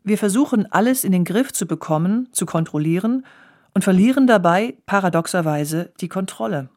Wir 0.02 0.16
versuchen 0.16 0.70
alles 0.72 1.04
in 1.04 1.12
den 1.12 1.24
Griff 1.24 1.52
zu 1.52 1.66
bekommen, 1.66 2.28
zu 2.32 2.46
kontrollieren 2.46 3.26
und 3.74 3.82
verlieren 3.84 4.26
dabei 4.26 4.78
paradoxerweise 4.86 5.92
die 6.00 6.08
Kontrolle. 6.08 6.70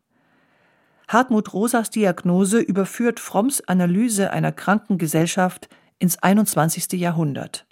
Hartmut 1.07 1.53
Rosas 1.53 1.89
Diagnose 1.89 2.59
überführt 2.59 3.21
Fromms 3.21 3.61
Analyse 3.61 4.31
einer 4.31 4.51
kranken 4.51 4.97
Gesellschaft 4.97 5.69
ins 5.99 6.17
21. 6.17 6.99
Jahrhundert. 6.99 7.65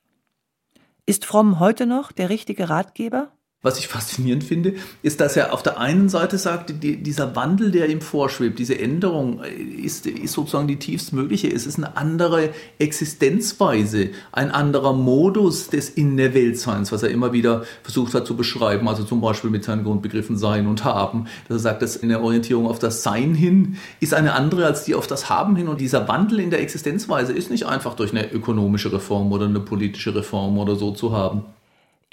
Ist 1.05 1.25
Fromm 1.25 1.59
heute 1.59 1.85
noch 1.85 2.13
der 2.13 2.29
richtige 2.29 2.69
Ratgeber? 2.69 3.31
Was 3.63 3.79
ich 3.79 3.87
faszinierend 3.87 4.43
finde, 4.43 4.73
ist, 5.01 5.21
dass 5.21 5.37
er 5.37 5.53
auf 5.53 5.63
der 5.63 5.79
einen 5.79 6.09
Seite 6.09 6.37
sagt, 6.37 6.83
die, 6.83 7.01
dieser 7.01 7.33
Wandel, 7.35 7.71
der 7.71 7.89
ihm 7.89 8.01
vorschwebt, 8.01 8.59
diese 8.59 8.77
Änderung 8.77 9.41
ist, 9.41 10.05
ist 10.05 10.33
sozusagen 10.33 10.67
die 10.67 10.75
tiefstmögliche. 10.75 11.47
Es 11.47 11.65
ist 11.65 11.77
eine 11.77 11.95
andere 11.95 12.49
Existenzweise, 12.77 14.09
ein 14.33 14.51
anderer 14.51 14.91
Modus 14.91 15.69
des 15.69 15.89
In 15.89 16.17
der 16.17 16.33
Weltseins, 16.33 16.91
was 16.91 17.03
er 17.03 17.09
immer 17.09 17.31
wieder 17.31 17.63
versucht 17.83 18.13
hat 18.13 18.27
zu 18.27 18.35
beschreiben, 18.35 18.87
also 18.89 19.03
zum 19.03 19.21
Beispiel 19.21 19.49
mit 19.49 19.63
seinen 19.63 19.85
Grundbegriffen 19.85 20.37
Sein 20.37 20.67
und 20.67 20.83
Haben. 20.83 21.27
Dass 21.47 21.57
er 21.57 21.59
sagt, 21.59 21.81
dass 21.81 21.95
in 21.95 22.09
der 22.09 22.21
Orientierung 22.21 22.67
auf 22.67 22.79
das 22.79 23.01
Sein 23.01 23.33
hin 23.33 23.77
ist 24.01 24.13
eine 24.13 24.33
andere 24.33 24.65
als 24.65 24.83
die 24.83 24.93
auf 24.93 25.07
das 25.07 25.29
Haben 25.29 25.55
hin. 25.55 25.69
Und 25.69 25.79
dieser 25.79 26.09
Wandel 26.09 26.41
in 26.41 26.49
der 26.49 26.59
Existenzweise 26.59 27.31
ist 27.31 27.49
nicht 27.49 27.65
einfach 27.65 27.95
durch 27.95 28.11
eine 28.11 28.29
ökonomische 28.29 28.91
Reform 28.91 29.31
oder 29.31 29.45
eine 29.45 29.61
politische 29.61 30.13
Reform 30.13 30.57
oder 30.57 30.75
so 30.75 30.91
zu 30.91 31.13
haben. 31.13 31.45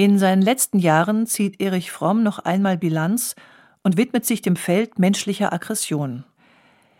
In 0.00 0.18
seinen 0.18 0.40
letzten 0.40 0.78
Jahren 0.78 1.26
zieht 1.26 1.60
Erich 1.60 1.92
Fromm 1.92 2.22
noch 2.22 2.38
einmal 2.38 2.78
Bilanz 2.78 3.34
und 3.82 3.98
widmet 3.98 4.24
sich 4.24 4.40
dem 4.40 4.56
Feld 4.56 4.98
menschlicher 4.98 5.52
Aggression. 5.52 6.24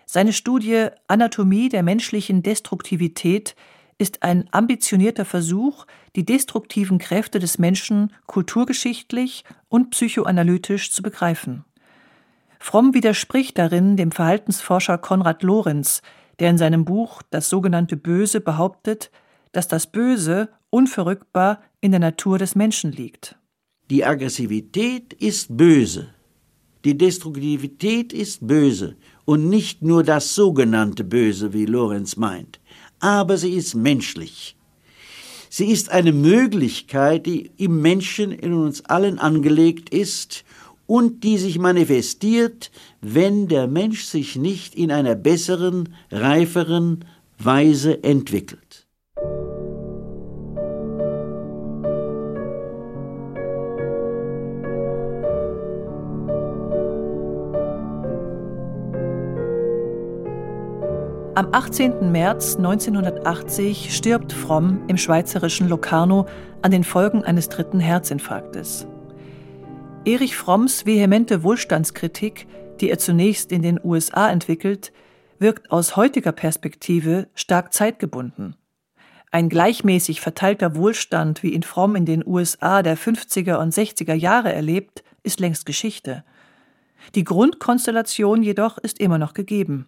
Seine 0.04 0.34
Studie 0.34 0.88
Anatomie 1.06 1.70
der 1.70 1.82
menschlichen 1.82 2.42
Destruktivität 2.42 3.56
ist 3.96 4.22
ein 4.22 4.50
ambitionierter 4.50 5.24
Versuch, 5.24 5.86
die 6.14 6.26
destruktiven 6.26 6.98
Kräfte 6.98 7.38
des 7.38 7.58
Menschen 7.58 8.12
kulturgeschichtlich 8.26 9.44
und 9.70 9.92
psychoanalytisch 9.92 10.92
zu 10.92 11.00
begreifen. 11.00 11.64
Fromm 12.58 12.92
widerspricht 12.92 13.56
darin 13.56 13.96
dem 13.96 14.12
Verhaltensforscher 14.12 14.98
Konrad 14.98 15.42
Lorenz, 15.42 16.02
der 16.38 16.50
in 16.50 16.58
seinem 16.58 16.84
Buch 16.84 17.22
Das 17.30 17.48
sogenannte 17.48 17.96
Böse 17.96 18.42
behauptet, 18.42 19.10
dass 19.52 19.68
das 19.68 19.86
Böse 19.86 20.50
unverrückbar 20.68 21.60
in 21.80 21.92
der 21.92 22.00
Natur 22.00 22.38
des 22.38 22.54
Menschen 22.54 22.92
liegt. 22.92 23.36
Die 23.90 24.04
Aggressivität 24.04 25.12
ist 25.14 25.56
böse. 25.56 26.08
Die 26.84 26.96
Destruktivität 26.96 28.12
ist 28.12 28.46
böse 28.46 28.96
und 29.24 29.48
nicht 29.48 29.82
nur 29.82 30.02
das 30.02 30.34
sogenannte 30.34 31.04
Böse, 31.04 31.52
wie 31.52 31.66
Lorenz 31.66 32.16
meint, 32.16 32.60
aber 33.00 33.36
sie 33.36 33.52
ist 33.52 33.74
menschlich. 33.74 34.56
Sie 35.50 35.66
ist 35.66 35.90
eine 35.90 36.12
Möglichkeit, 36.12 37.26
die 37.26 37.50
im 37.56 37.82
Menschen 37.82 38.30
in 38.30 38.54
uns 38.54 38.84
allen 38.84 39.18
angelegt 39.18 39.90
ist 39.90 40.44
und 40.86 41.24
die 41.24 41.38
sich 41.38 41.58
manifestiert, 41.58 42.70
wenn 43.00 43.48
der 43.48 43.66
Mensch 43.66 44.04
sich 44.04 44.36
nicht 44.36 44.74
in 44.74 44.90
einer 44.90 45.16
besseren, 45.16 45.94
reiferen 46.10 47.04
Weise 47.38 48.02
entwickelt. 48.04 48.79
Am 61.40 61.54
18. 61.54 62.12
März 62.12 62.56
1980 62.56 63.96
stirbt 63.96 64.30
Fromm 64.30 64.82
im 64.88 64.98
schweizerischen 64.98 65.70
Locarno 65.70 66.26
an 66.60 66.70
den 66.70 66.84
Folgen 66.84 67.24
eines 67.24 67.48
dritten 67.48 67.80
Herzinfarktes. 67.80 68.86
Erich 70.04 70.36
Fromms 70.36 70.84
vehemente 70.84 71.42
Wohlstandskritik, 71.42 72.46
die 72.82 72.90
er 72.90 72.98
zunächst 72.98 73.52
in 73.52 73.62
den 73.62 73.80
USA 73.82 74.28
entwickelt, 74.28 74.92
wirkt 75.38 75.70
aus 75.70 75.96
heutiger 75.96 76.32
Perspektive 76.32 77.26
stark 77.34 77.72
zeitgebunden. 77.72 78.54
Ein 79.30 79.48
gleichmäßig 79.48 80.20
verteilter 80.20 80.76
Wohlstand, 80.76 81.42
wie 81.42 81.54
ihn 81.54 81.62
Fromm 81.62 81.96
in 81.96 82.04
den 82.04 82.22
USA 82.26 82.82
der 82.82 82.98
50er 82.98 83.54
und 83.54 83.72
60er 83.72 84.12
Jahre 84.12 84.52
erlebt, 84.52 85.04
ist 85.22 85.40
längst 85.40 85.64
Geschichte. 85.64 86.22
Die 87.14 87.24
Grundkonstellation 87.24 88.42
jedoch 88.42 88.76
ist 88.76 89.00
immer 89.00 89.16
noch 89.16 89.32
gegeben. 89.32 89.86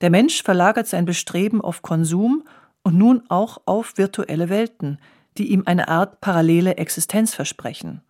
Der 0.00 0.10
Mensch 0.10 0.42
verlagert 0.42 0.86
sein 0.86 1.04
Bestreben 1.04 1.60
auf 1.60 1.82
Konsum 1.82 2.44
und 2.82 2.96
nun 2.96 3.22
auch 3.28 3.62
auf 3.66 3.96
virtuelle 3.96 4.48
Welten, 4.48 4.98
die 5.38 5.50
ihm 5.52 5.62
eine 5.66 5.88
Art 5.88 6.20
parallele 6.20 6.76
Existenz 6.76 7.34
versprechen. 7.34 8.02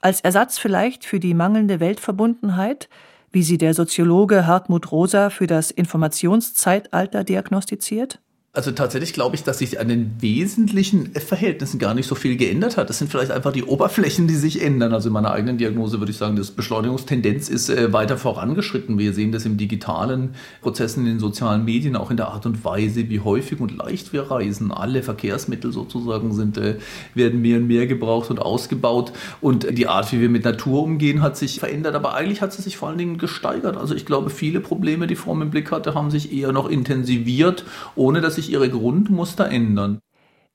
Als 0.00 0.20
Ersatz 0.20 0.58
vielleicht 0.58 1.04
für 1.04 1.20
die 1.20 1.34
mangelnde 1.34 1.78
Weltverbundenheit, 1.78 2.88
wie 3.30 3.42
sie 3.42 3.58
der 3.58 3.72
Soziologe 3.72 4.46
Hartmut 4.46 4.90
Rosa 4.90 5.30
für 5.30 5.46
das 5.46 5.70
Informationszeitalter 5.70 7.24
diagnostiziert? 7.24 8.20
Also 8.54 8.70
tatsächlich 8.70 9.14
glaube 9.14 9.34
ich, 9.34 9.44
dass 9.44 9.60
sich 9.60 9.80
an 9.80 9.88
den 9.88 10.20
wesentlichen 10.20 11.14
Verhältnissen 11.14 11.78
gar 11.78 11.94
nicht 11.94 12.06
so 12.06 12.14
viel 12.14 12.36
geändert 12.36 12.76
hat. 12.76 12.90
Das 12.90 12.98
sind 12.98 13.10
vielleicht 13.10 13.30
einfach 13.30 13.50
die 13.50 13.64
Oberflächen, 13.64 14.28
die 14.28 14.34
sich 14.34 14.60
ändern. 14.60 14.92
Also 14.92 15.08
in 15.08 15.14
meiner 15.14 15.30
eigenen 15.30 15.56
Diagnose 15.56 16.00
würde 16.00 16.12
ich 16.12 16.18
sagen, 16.18 16.36
das 16.36 16.50
Beschleunigungstendenz 16.50 17.48
ist 17.48 17.70
äh, 17.70 17.94
weiter 17.94 18.18
vorangeschritten. 18.18 18.98
Wir 18.98 19.14
sehen 19.14 19.32
das 19.32 19.46
im 19.46 19.56
digitalen 19.56 20.34
Prozessen, 20.60 21.06
in 21.06 21.12
den 21.12 21.18
sozialen 21.18 21.64
Medien, 21.64 21.96
auch 21.96 22.10
in 22.10 22.18
der 22.18 22.28
Art 22.28 22.44
und 22.44 22.62
Weise, 22.62 23.08
wie 23.08 23.20
häufig 23.20 23.58
und 23.58 23.74
leicht 23.74 24.12
wir 24.12 24.30
reisen. 24.30 24.70
Alle 24.70 25.02
Verkehrsmittel 25.02 25.72
sozusagen 25.72 26.34
sind, 26.34 26.58
äh, 26.58 26.76
werden 27.14 27.40
mehr 27.40 27.56
und 27.56 27.68
mehr 27.68 27.86
gebraucht 27.86 28.28
und 28.28 28.38
ausgebaut. 28.38 29.14
Und 29.40 29.78
die 29.78 29.86
Art, 29.86 30.12
wie 30.12 30.20
wir 30.20 30.28
mit 30.28 30.44
Natur 30.44 30.82
umgehen, 30.82 31.22
hat 31.22 31.38
sich 31.38 31.58
verändert. 31.58 31.94
Aber 31.94 32.12
eigentlich 32.12 32.42
hat 32.42 32.52
sie 32.52 32.60
sich 32.60 32.76
vor 32.76 32.90
allen 32.90 32.98
Dingen 32.98 33.16
gesteigert. 33.16 33.78
Also 33.78 33.94
ich 33.94 34.04
glaube, 34.04 34.28
viele 34.28 34.60
Probleme, 34.60 35.06
die 35.06 35.16
Form 35.16 35.40
im 35.40 35.48
Blick 35.48 35.70
hatte, 35.70 35.94
haben 35.94 36.10
sich 36.10 36.34
eher 36.34 36.52
noch 36.52 36.68
intensiviert, 36.68 37.64
ohne 37.94 38.20
dass 38.20 38.41
sich 38.42 38.52
ihre 38.52 38.68
Grundmuster 38.68 39.48
ändern. 39.50 40.00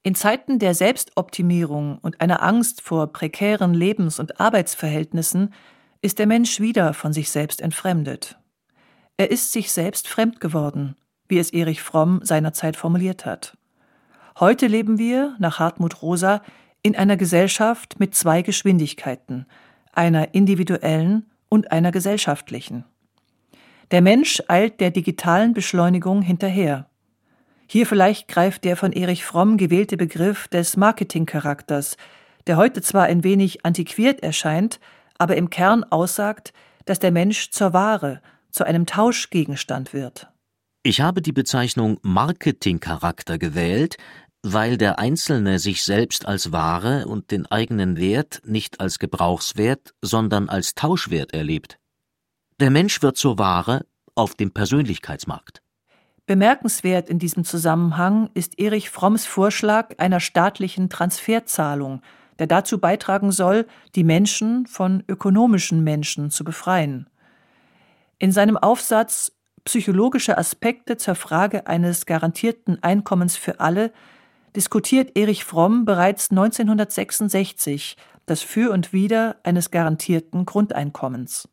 In 0.04 0.15
Zeiten 0.15 0.60
der 0.60 0.73
Selbstoptimierung 0.73 1.97
und 1.97 2.21
einer 2.21 2.43
Angst 2.43 2.82
vor 2.82 3.08
prekären 3.08 3.73
Lebens- 3.73 4.19
und 4.19 4.39
Arbeitsverhältnissen 4.39 5.54
ist 6.02 6.19
der 6.19 6.28
Mensch 6.28 6.60
wieder 6.60 6.93
von 6.93 7.13
sich 7.13 7.32
selbst 7.32 7.62
entfremdet. 7.62 8.38
Er 9.17 9.32
ist 9.32 9.52
sich 9.52 9.71
selbst 9.71 10.08
fremd 10.08 10.39
geworden, 10.39 10.95
wie 11.28 11.39
es 11.39 11.52
Erich 11.52 11.82
Fromm 11.82 12.21
seinerzeit 12.23 12.76
formuliert 12.76 13.26
hat. 13.26 13.58
Heute 14.39 14.67
leben 14.67 15.00
wir, 15.00 15.36
nach 15.39 15.60
Hartmut 15.60 16.02
Rosa, 16.02 16.43
in 16.84 16.95
einer 16.95 17.17
Gesellschaft 17.17 18.00
mit 18.00 18.13
zwei 18.13 18.43
Geschwindigkeiten, 18.43 19.47
einer 19.91 20.36
individuellen 20.36 21.26
und 21.50 21.71
einer 21.71 21.91
gesellschaftlichen. 21.91 22.86
Der 23.91 24.02
Mensch 24.02 24.43
eilt 24.47 24.80
der 24.80 24.91
digitalen 24.91 25.54
Beschleunigung 25.54 26.21
hinterher. 26.21 26.88
Hier 27.69 27.86
vielleicht 27.86 28.27
greift 28.27 28.63
der 28.63 28.77
von 28.77 28.93
Erich 28.93 29.25
Fromm 29.25 29.58
gewählte 29.58 29.97
Begriff 29.97 30.47
des 30.47 30.77
Marketingcharakters, 30.77 31.97
der 32.47 32.56
heute 32.56 32.82
zwar 32.82 33.03
ein 33.03 33.23
wenig 33.23 33.65
antiquiert 33.65 34.23
erscheint, 34.23 34.80
aber 35.17 35.36
im 35.36 35.49
Kern 35.49 35.84
aussagt, 35.84 36.53
dass 36.86 36.99
der 36.99 37.12
Mensch 37.12 37.51
zur 37.51 37.73
Ware, 37.73 38.21
zu 38.51 38.65
einem 38.65 38.86
Tauschgegenstand 38.86 39.93
wird. 39.93 40.27
Ich 40.84 41.01
habe 41.01 41.21
die 41.21 41.34
Bezeichnung 41.34 41.99
Marketingcharakter 42.01 43.38
gewählt, 43.38 43.97
weil 44.41 44.77
der 44.77 44.99
Einzelne 44.99 45.60
sich 45.60 45.84
selbst 45.84 46.25
als 46.25 46.53
Ware 46.53 47.06
und 47.08 47.32
den 47.32 47.45
eigenen 47.47 47.97
Wert 47.97 48.41
nicht 48.45 48.80
als 48.80 48.97
Gebrauchswert, 48.97 49.93
sondern 50.01 50.47
als 50.47 50.75
Tauschwert 50.75 51.34
erlebt. 51.34 51.77
Der 52.62 52.69
Mensch 52.69 53.01
wird 53.01 53.17
zur 53.17 53.38
Ware 53.38 53.86
auf 54.15 54.36
dem 54.36 54.51
Persönlichkeitsmarkt. 54.51 55.62
Bemerkenswert 56.28 57.10
in 57.10 57.20
diesem 57.20 57.46
Zusammenhang 57.46 58.30
ist 58.34 58.60
Erich 58.60 58.90
Fromms 58.90 59.26
Vorschlag 59.26 59.96
einer 59.98 60.20
staatlichen 60.20 60.90
Transferzahlung, 60.90 62.02
der 62.38 62.48
dazu 62.48 62.80
beitragen 62.80 63.32
soll, 63.32 63.66
die 63.96 64.04
Menschen 64.04 64.68
von 64.68 65.04
ökonomischen 65.08 65.86
Menschen 65.86 66.30
zu 66.30 66.44
befreien. 66.44 67.10
In 68.20 68.32
seinem 68.32 68.58
Aufsatz 68.58 69.32
Psychologische 69.63 70.38
Aspekte 70.38 70.96
zur 70.96 71.16
Frage 71.16 71.68
eines 71.68 72.06
garantierten 72.06 72.82
Einkommens 72.84 73.36
für 73.36 73.60
alle 73.60 73.92
diskutiert 74.56 75.18
Erich 75.18 75.44
Fromm 75.44 75.84
bereits 75.84 76.32
1966 76.32 77.98
das 78.26 78.42
Für 78.42 78.72
und 78.72 78.94
Wider 78.94 79.36
eines 79.44 79.70
garantierten 79.70 80.46
Grundeinkommens. 80.46 81.50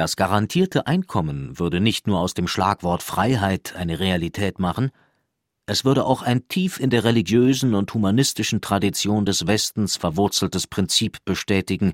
Das 0.00 0.16
garantierte 0.16 0.86
Einkommen 0.86 1.58
würde 1.58 1.78
nicht 1.78 2.06
nur 2.06 2.20
aus 2.20 2.32
dem 2.32 2.48
Schlagwort 2.48 3.02
Freiheit 3.02 3.74
eine 3.76 4.00
Realität 4.00 4.58
machen, 4.58 4.92
es 5.66 5.84
würde 5.84 6.06
auch 6.06 6.22
ein 6.22 6.48
tief 6.48 6.80
in 6.80 6.88
der 6.88 7.04
religiösen 7.04 7.74
und 7.74 7.92
humanistischen 7.92 8.62
Tradition 8.62 9.26
des 9.26 9.46
Westens 9.46 9.98
verwurzeltes 9.98 10.66
Prinzip 10.66 11.18
bestätigen, 11.26 11.92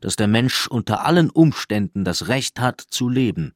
dass 0.00 0.14
der 0.14 0.28
Mensch 0.28 0.68
unter 0.68 1.04
allen 1.04 1.28
Umständen 1.28 2.04
das 2.04 2.28
Recht 2.28 2.60
hat 2.60 2.80
zu 2.80 3.08
leben. 3.08 3.52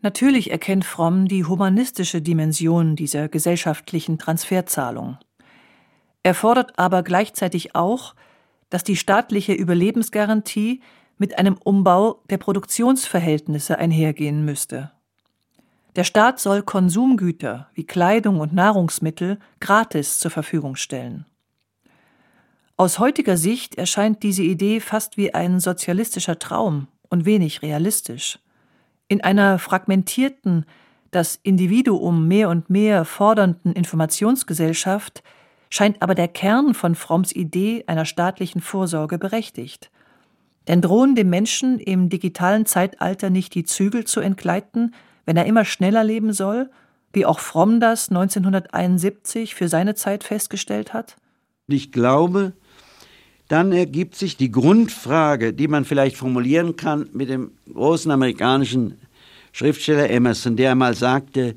Natürlich 0.00 0.50
erkennt 0.50 0.84
Fromm 0.84 1.28
die 1.28 1.44
humanistische 1.44 2.20
Dimension 2.20 2.96
dieser 2.96 3.28
gesellschaftlichen 3.28 4.18
Transferzahlung. 4.18 5.16
Er 6.24 6.34
fordert 6.34 6.76
aber 6.76 7.04
gleichzeitig 7.04 7.76
auch, 7.76 8.16
dass 8.68 8.82
die 8.82 8.96
staatliche 8.96 9.52
Überlebensgarantie 9.52 10.82
mit 11.18 11.38
einem 11.38 11.56
Umbau 11.62 12.22
der 12.30 12.38
Produktionsverhältnisse 12.38 13.78
einhergehen 13.78 14.44
müsste. 14.44 14.92
Der 15.96 16.04
Staat 16.04 16.38
soll 16.38 16.62
Konsumgüter 16.62 17.68
wie 17.74 17.84
Kleidung 17.84 18.40
und 18.40 18.54
Nahrungsmittel 18.54 19.38
gratis 19.60 20.18
zur 20.18 20.30
Verfügung 20.30 20.76
stellen. 20.76 21.26
Aus 22.76 23.00
heutiger 23.00 23.36
Sicht 23.36 23.74
erscheint 23.74 24.22
diese 24.22 24.44
Idee 24.44 24.78
fast 24.78 25.16
wie 25.16 25.34
ein 25.34 25.58
sozialistischer 25.58 26.38
Traum 26.38 26.86
und 27.08 27.24
wenig 27.24 27.62
realistisch. 27.62 28.38
In 29.08 29.24
einer 29.24 29.58
fragmentierten, 29.58 30.64
das 31.10 31.40
Individuum 31.42 32.28
mehr 32.28 32.48
und 32.50 32.70
mehr 32.70 33.04
fordernden 33.04 33.72
Informationsgesellschaft 33.72 35.24
scheint 35.70 36.00
aber 36.02 36.14
der 36.14 36.28
Kern 36.28 36.74
von 36.74 36.94
Fromms 36.94 37.32
Idee 37.32 37.82
einer 37.88 38.04
staatlichen 38.04 38.60
Vorsorge 38.60 39.18
berechtigt. 39.18 39.90
Denn 40.68 40.82
drohen 40.82 41.14
dem 41.14 41.30
Menschen 41.30 41.78
im 41.78 42.10
digitalen 42.10 42.66
Zeitalter 42.66 43.30
nicht 43.30 43.54
die 43.54 43.64
Zügel 43.64 44.04
zu 44.04 44.20
entgleiten, 44.20 44.94
wenn 45.24 45.36
er 45.36 45.46
immer 45.46 45.64
schneller 45.64 46.04
leben 46.04 46.32
soll, 46.32 46.70
wie 47.12 47.24
auch 47.24 47.40
Fromm 47.40 47.80
das 47.80 48.10
1971 48.10 49.54
für 49.54 49.68
seine 49.68 49.94
Zeit 49.94 50.24
festgestellt 50.24 50.92
hat? 50.92 51.16
Ich 51.66 51.90
glaube, 51.90 52.52
dann 53.48 53.72
ergibt 53.72 54.14
sich 54.14 54.36
die 54.36 54.50
Grundfrage, 54.50 55.54
die 55.54 55.68
man 55.68 55.86
vielleicht 55.86 56.16
formulieren 56.16 56.76
kann 56.76 57.08
mit 57.12 57.30
dem 57.30 57.52
großen 57.72 58.10
amerikanischen 58.10 58.98
Schriftsteller 59.52 60.10
Emerson, 60.10 60.56
der 60.56 60.72
einmal 60.72 60.94
sagte, 60.94 61.56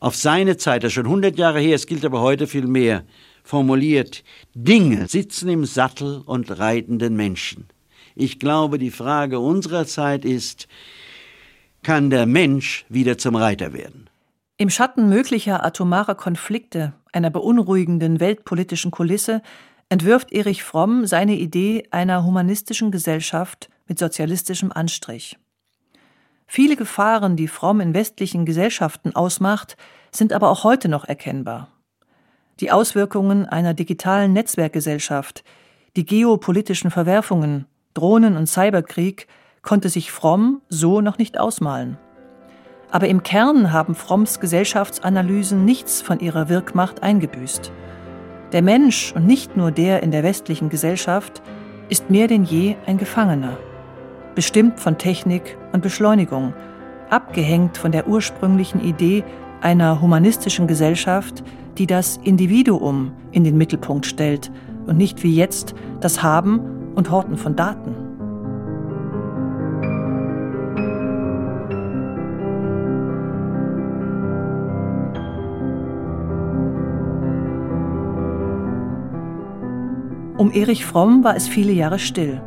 auf 0.00 0.16
seine 0.16 0.56
Zeit, 0.56 0.82
das 0.82 0.88
ist 0.88 0.94
schon 0.94 1.04
100 1.06 1.38
Jahre 1.38 1.60
her, 1.60 1.76
es 1.76 1.86
gilt 1.86 2.04
aber 2.04 2.22
heute 2.22 2.46
viel 2.46 2.66
mehr, 2.66 3.04
formuliert, 3.44 4.24
Dinge 4.54 5.06
sitzen 5.06 5.48
im 5.48 5.66
Sattel 5.66 6.22
und 6.24 6.58
reiten 6.58 6.98
den 6.98 7.14
Menschen. 7.14 7.66
Ich 8.14 8.38
glaube, 8.38 8.78
die 8.78 8.90
Frage 8.90 9.38
unserer 9.38 9.86
Zeit 9.86 10.24
ist, 10.24 10.68
kann 11.82 12.10
der 12.10 12.26
Mensch 12.26 12.84
wieder 12.88 13.18
zum 13.18 13.36
Reiter 13.36 13.72
werden? 13.72 14.08
Im 14.56 14.70
Schatten 14.70 15.08
möglicher 15.08 15.64
atomarer 15.64 16.14
Konflikte, 16.14 16.92
einer 17.12 17.30
beunruhigenden 17.30 18.20
weltpolitischen 18.20 18.90
Kulisse, 18.90 19.42
entwirft 19.88 20.32
Erich 20.32 20.62
Fromm 20.62 21.06
seine 21.06 21.34
Idee 21.34 21.88
einer 21.90 22.24
humanistischen 22.24 22.90
Gesellschaft 22.90 23.68
mit 23.88 23.98
sozialistischem 23.98 24.70
Anstrich. 24.72 25.36
Viele 26.46 26.76
Gefahren, 26.76 27.36
die 27.36 27.48
Fromm 27.48 27.80
in 27.80 27.94
westlichen 27.94 28.44
Gesellschaften 28.44 29.16
ausmacht, 29.16 29.76
sind 30.10 30.32
aber 30.32 30.50
auch 30.50 30.64
heute 30.64 30.88
noch 30.88 31.04
erkennbar. 31.04 31.68
Die 32.60 32.70
Auswirkungen 32.70 33.46
einer 33.46 33.74
digitalen 33.74 34.32
Netzwerkgesellschaft, 34.32 35.44
die 35.96 36.04
geopolitischen 36.04 36.90
Verwerfungen, 36.90 37.66
Drohnen- 37.94 38.36
und 38.36 38.46
Cyberkrieg 38.46 39.26
konnte 39.62 39.88
sich 39.88 40.10
Fromm 40.10 40.60
so 40.68 41.00
noch 41.00 41.18
nicht 41.18 41.38
ausmalen. 41.38 41.98
Aber 42.90 43.08
im 43.08 43.22
Kern 43.22 43.72
haben 43.72 43.94
Fromms 43.94 44.40
Gesellschaftsanalysen 44.40 45.64
nichts 45.64 46.02
von 46.02 46.20
ihrer 46.20 46.48
Wirkmacht 46.48 47.02
eingebüßt. 47.02 47.72
Der 48.52 48.62
Mensch 48.62 49.12
und 49.14 49.26
nicht 49.26 49.56
nur 49.56 49.70
der 49.70 50.02
in 50.02 50.10
der 50.10 50.22
westlichen 50.22 50.68
Gesellschaft 50.68 51.42
ist 51.88 52.10
mehr 52.10 52.28
denn 52.28 52.44
je 52.44 52.76
ein 52.86 52.98
Gefangener, 52.98 53.56
bestimmt 54.34 54.78
von 54.78 54.98
Technik 54.98 55.56
und 55.72 55.82
Beschleunigung, 55.82 56.52
abgehängt 57.08 57.78
von 57.78 57.92
der 57.92 58.08
ursprünglichen 58.08 58.82
Idee 58.82 59.24
einer 59.62 60.00
humanistischen 60.00 60.66
Gesellschaft, 60.66 61.42
die 61.78 61.86
das 61.86 62.18
Individuum 62.24 63.12
in 63.30 63.44
den 63.44 63.56
Mittelpunkt 63.56 64.06
stellt 64.06 64.50
und 64.86 64.98
nicht 64.98 65.22
wie 65.22 65.34
jetzt 65.34 65.74
das 66.00 66.22
Haben 66.22 66.60
und 66.94 67.10
Horten 67.10 67.36
von 67.36 67.56
Daten. 67.56 67.94
Um 80.42 80.50
Erich 80.50 80.84
Fromm 80.84 81.22
war 81.22 81.36
es 81.36 81.46
viele 81.46 81.70
Jahre 81.70 82.00
still. 82.00 82.40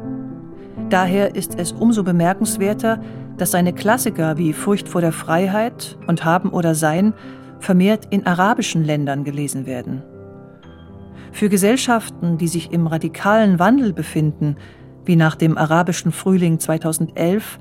Daher 0.90 1.36
ist 1.36 1.58
es 1.58 1.72
umso 1.72 2.04
bemerkenswerter, 2.04 3.00
dass 3.38 3.52
seine 3.52 3.74
Klassiker 3.74 4.38
wie 4.38 4.54
Furcht 4.54 4.90
vor 4.90 5.02
der 5.02 5.14
Freiheit 5.14 5.98
und 6.06 6.26
Haben 6.26 6.50
oder 6.50 6.76
Sein 6.76 7.14
vermehrt 7.60 8.08
in 8.10 8.26
arabischen 8.26 8.84
Ländern 8.84 9.24
gelesen 9.24 9.66
werden. 9.66 10.04
Für 11.36 11.50
Gesellschaften, 11.50 12.38
die 12.38 12.48
sich 12.48 12.72
im 12.72 12.88
radikalen 12.88 13.60
Wandel 13.60 13.92
befinden, 13.92 14.56
wie 15.04 15.18
nach 15.18 15.36
dem 15.36 15.58
arabischen 15.58 16.14
Frühling 16.14 16.60
2011, 16.60 17.60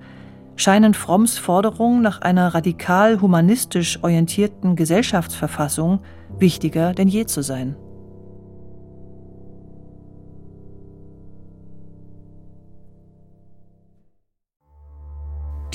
scheinen 0.55 0.95
Fromms 0.95 1.39
Forderungen 1.39 2.01
nach 2.01 2.21
einer 2.21 2.55
radikal 2.55 3.21
humanistisch 3.21 3.99
orientierten 4.05 4.77
Gesellschaftsverfassung 4.77 5.99
wichtiger 6.39 6.95
denn 6.95 7.09
je 7.09 7.27
zu 7.27 7.43
sein. 7.43 7.75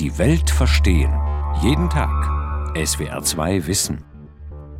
Die 0.00 0.16
Welt 0.16 0.48
verstehen. 0.48 1.12
Jeden 1.60 1.90
Tag. 1.90 2.08
SWR2 2.74 3.66
Wissen. 3.66 4.09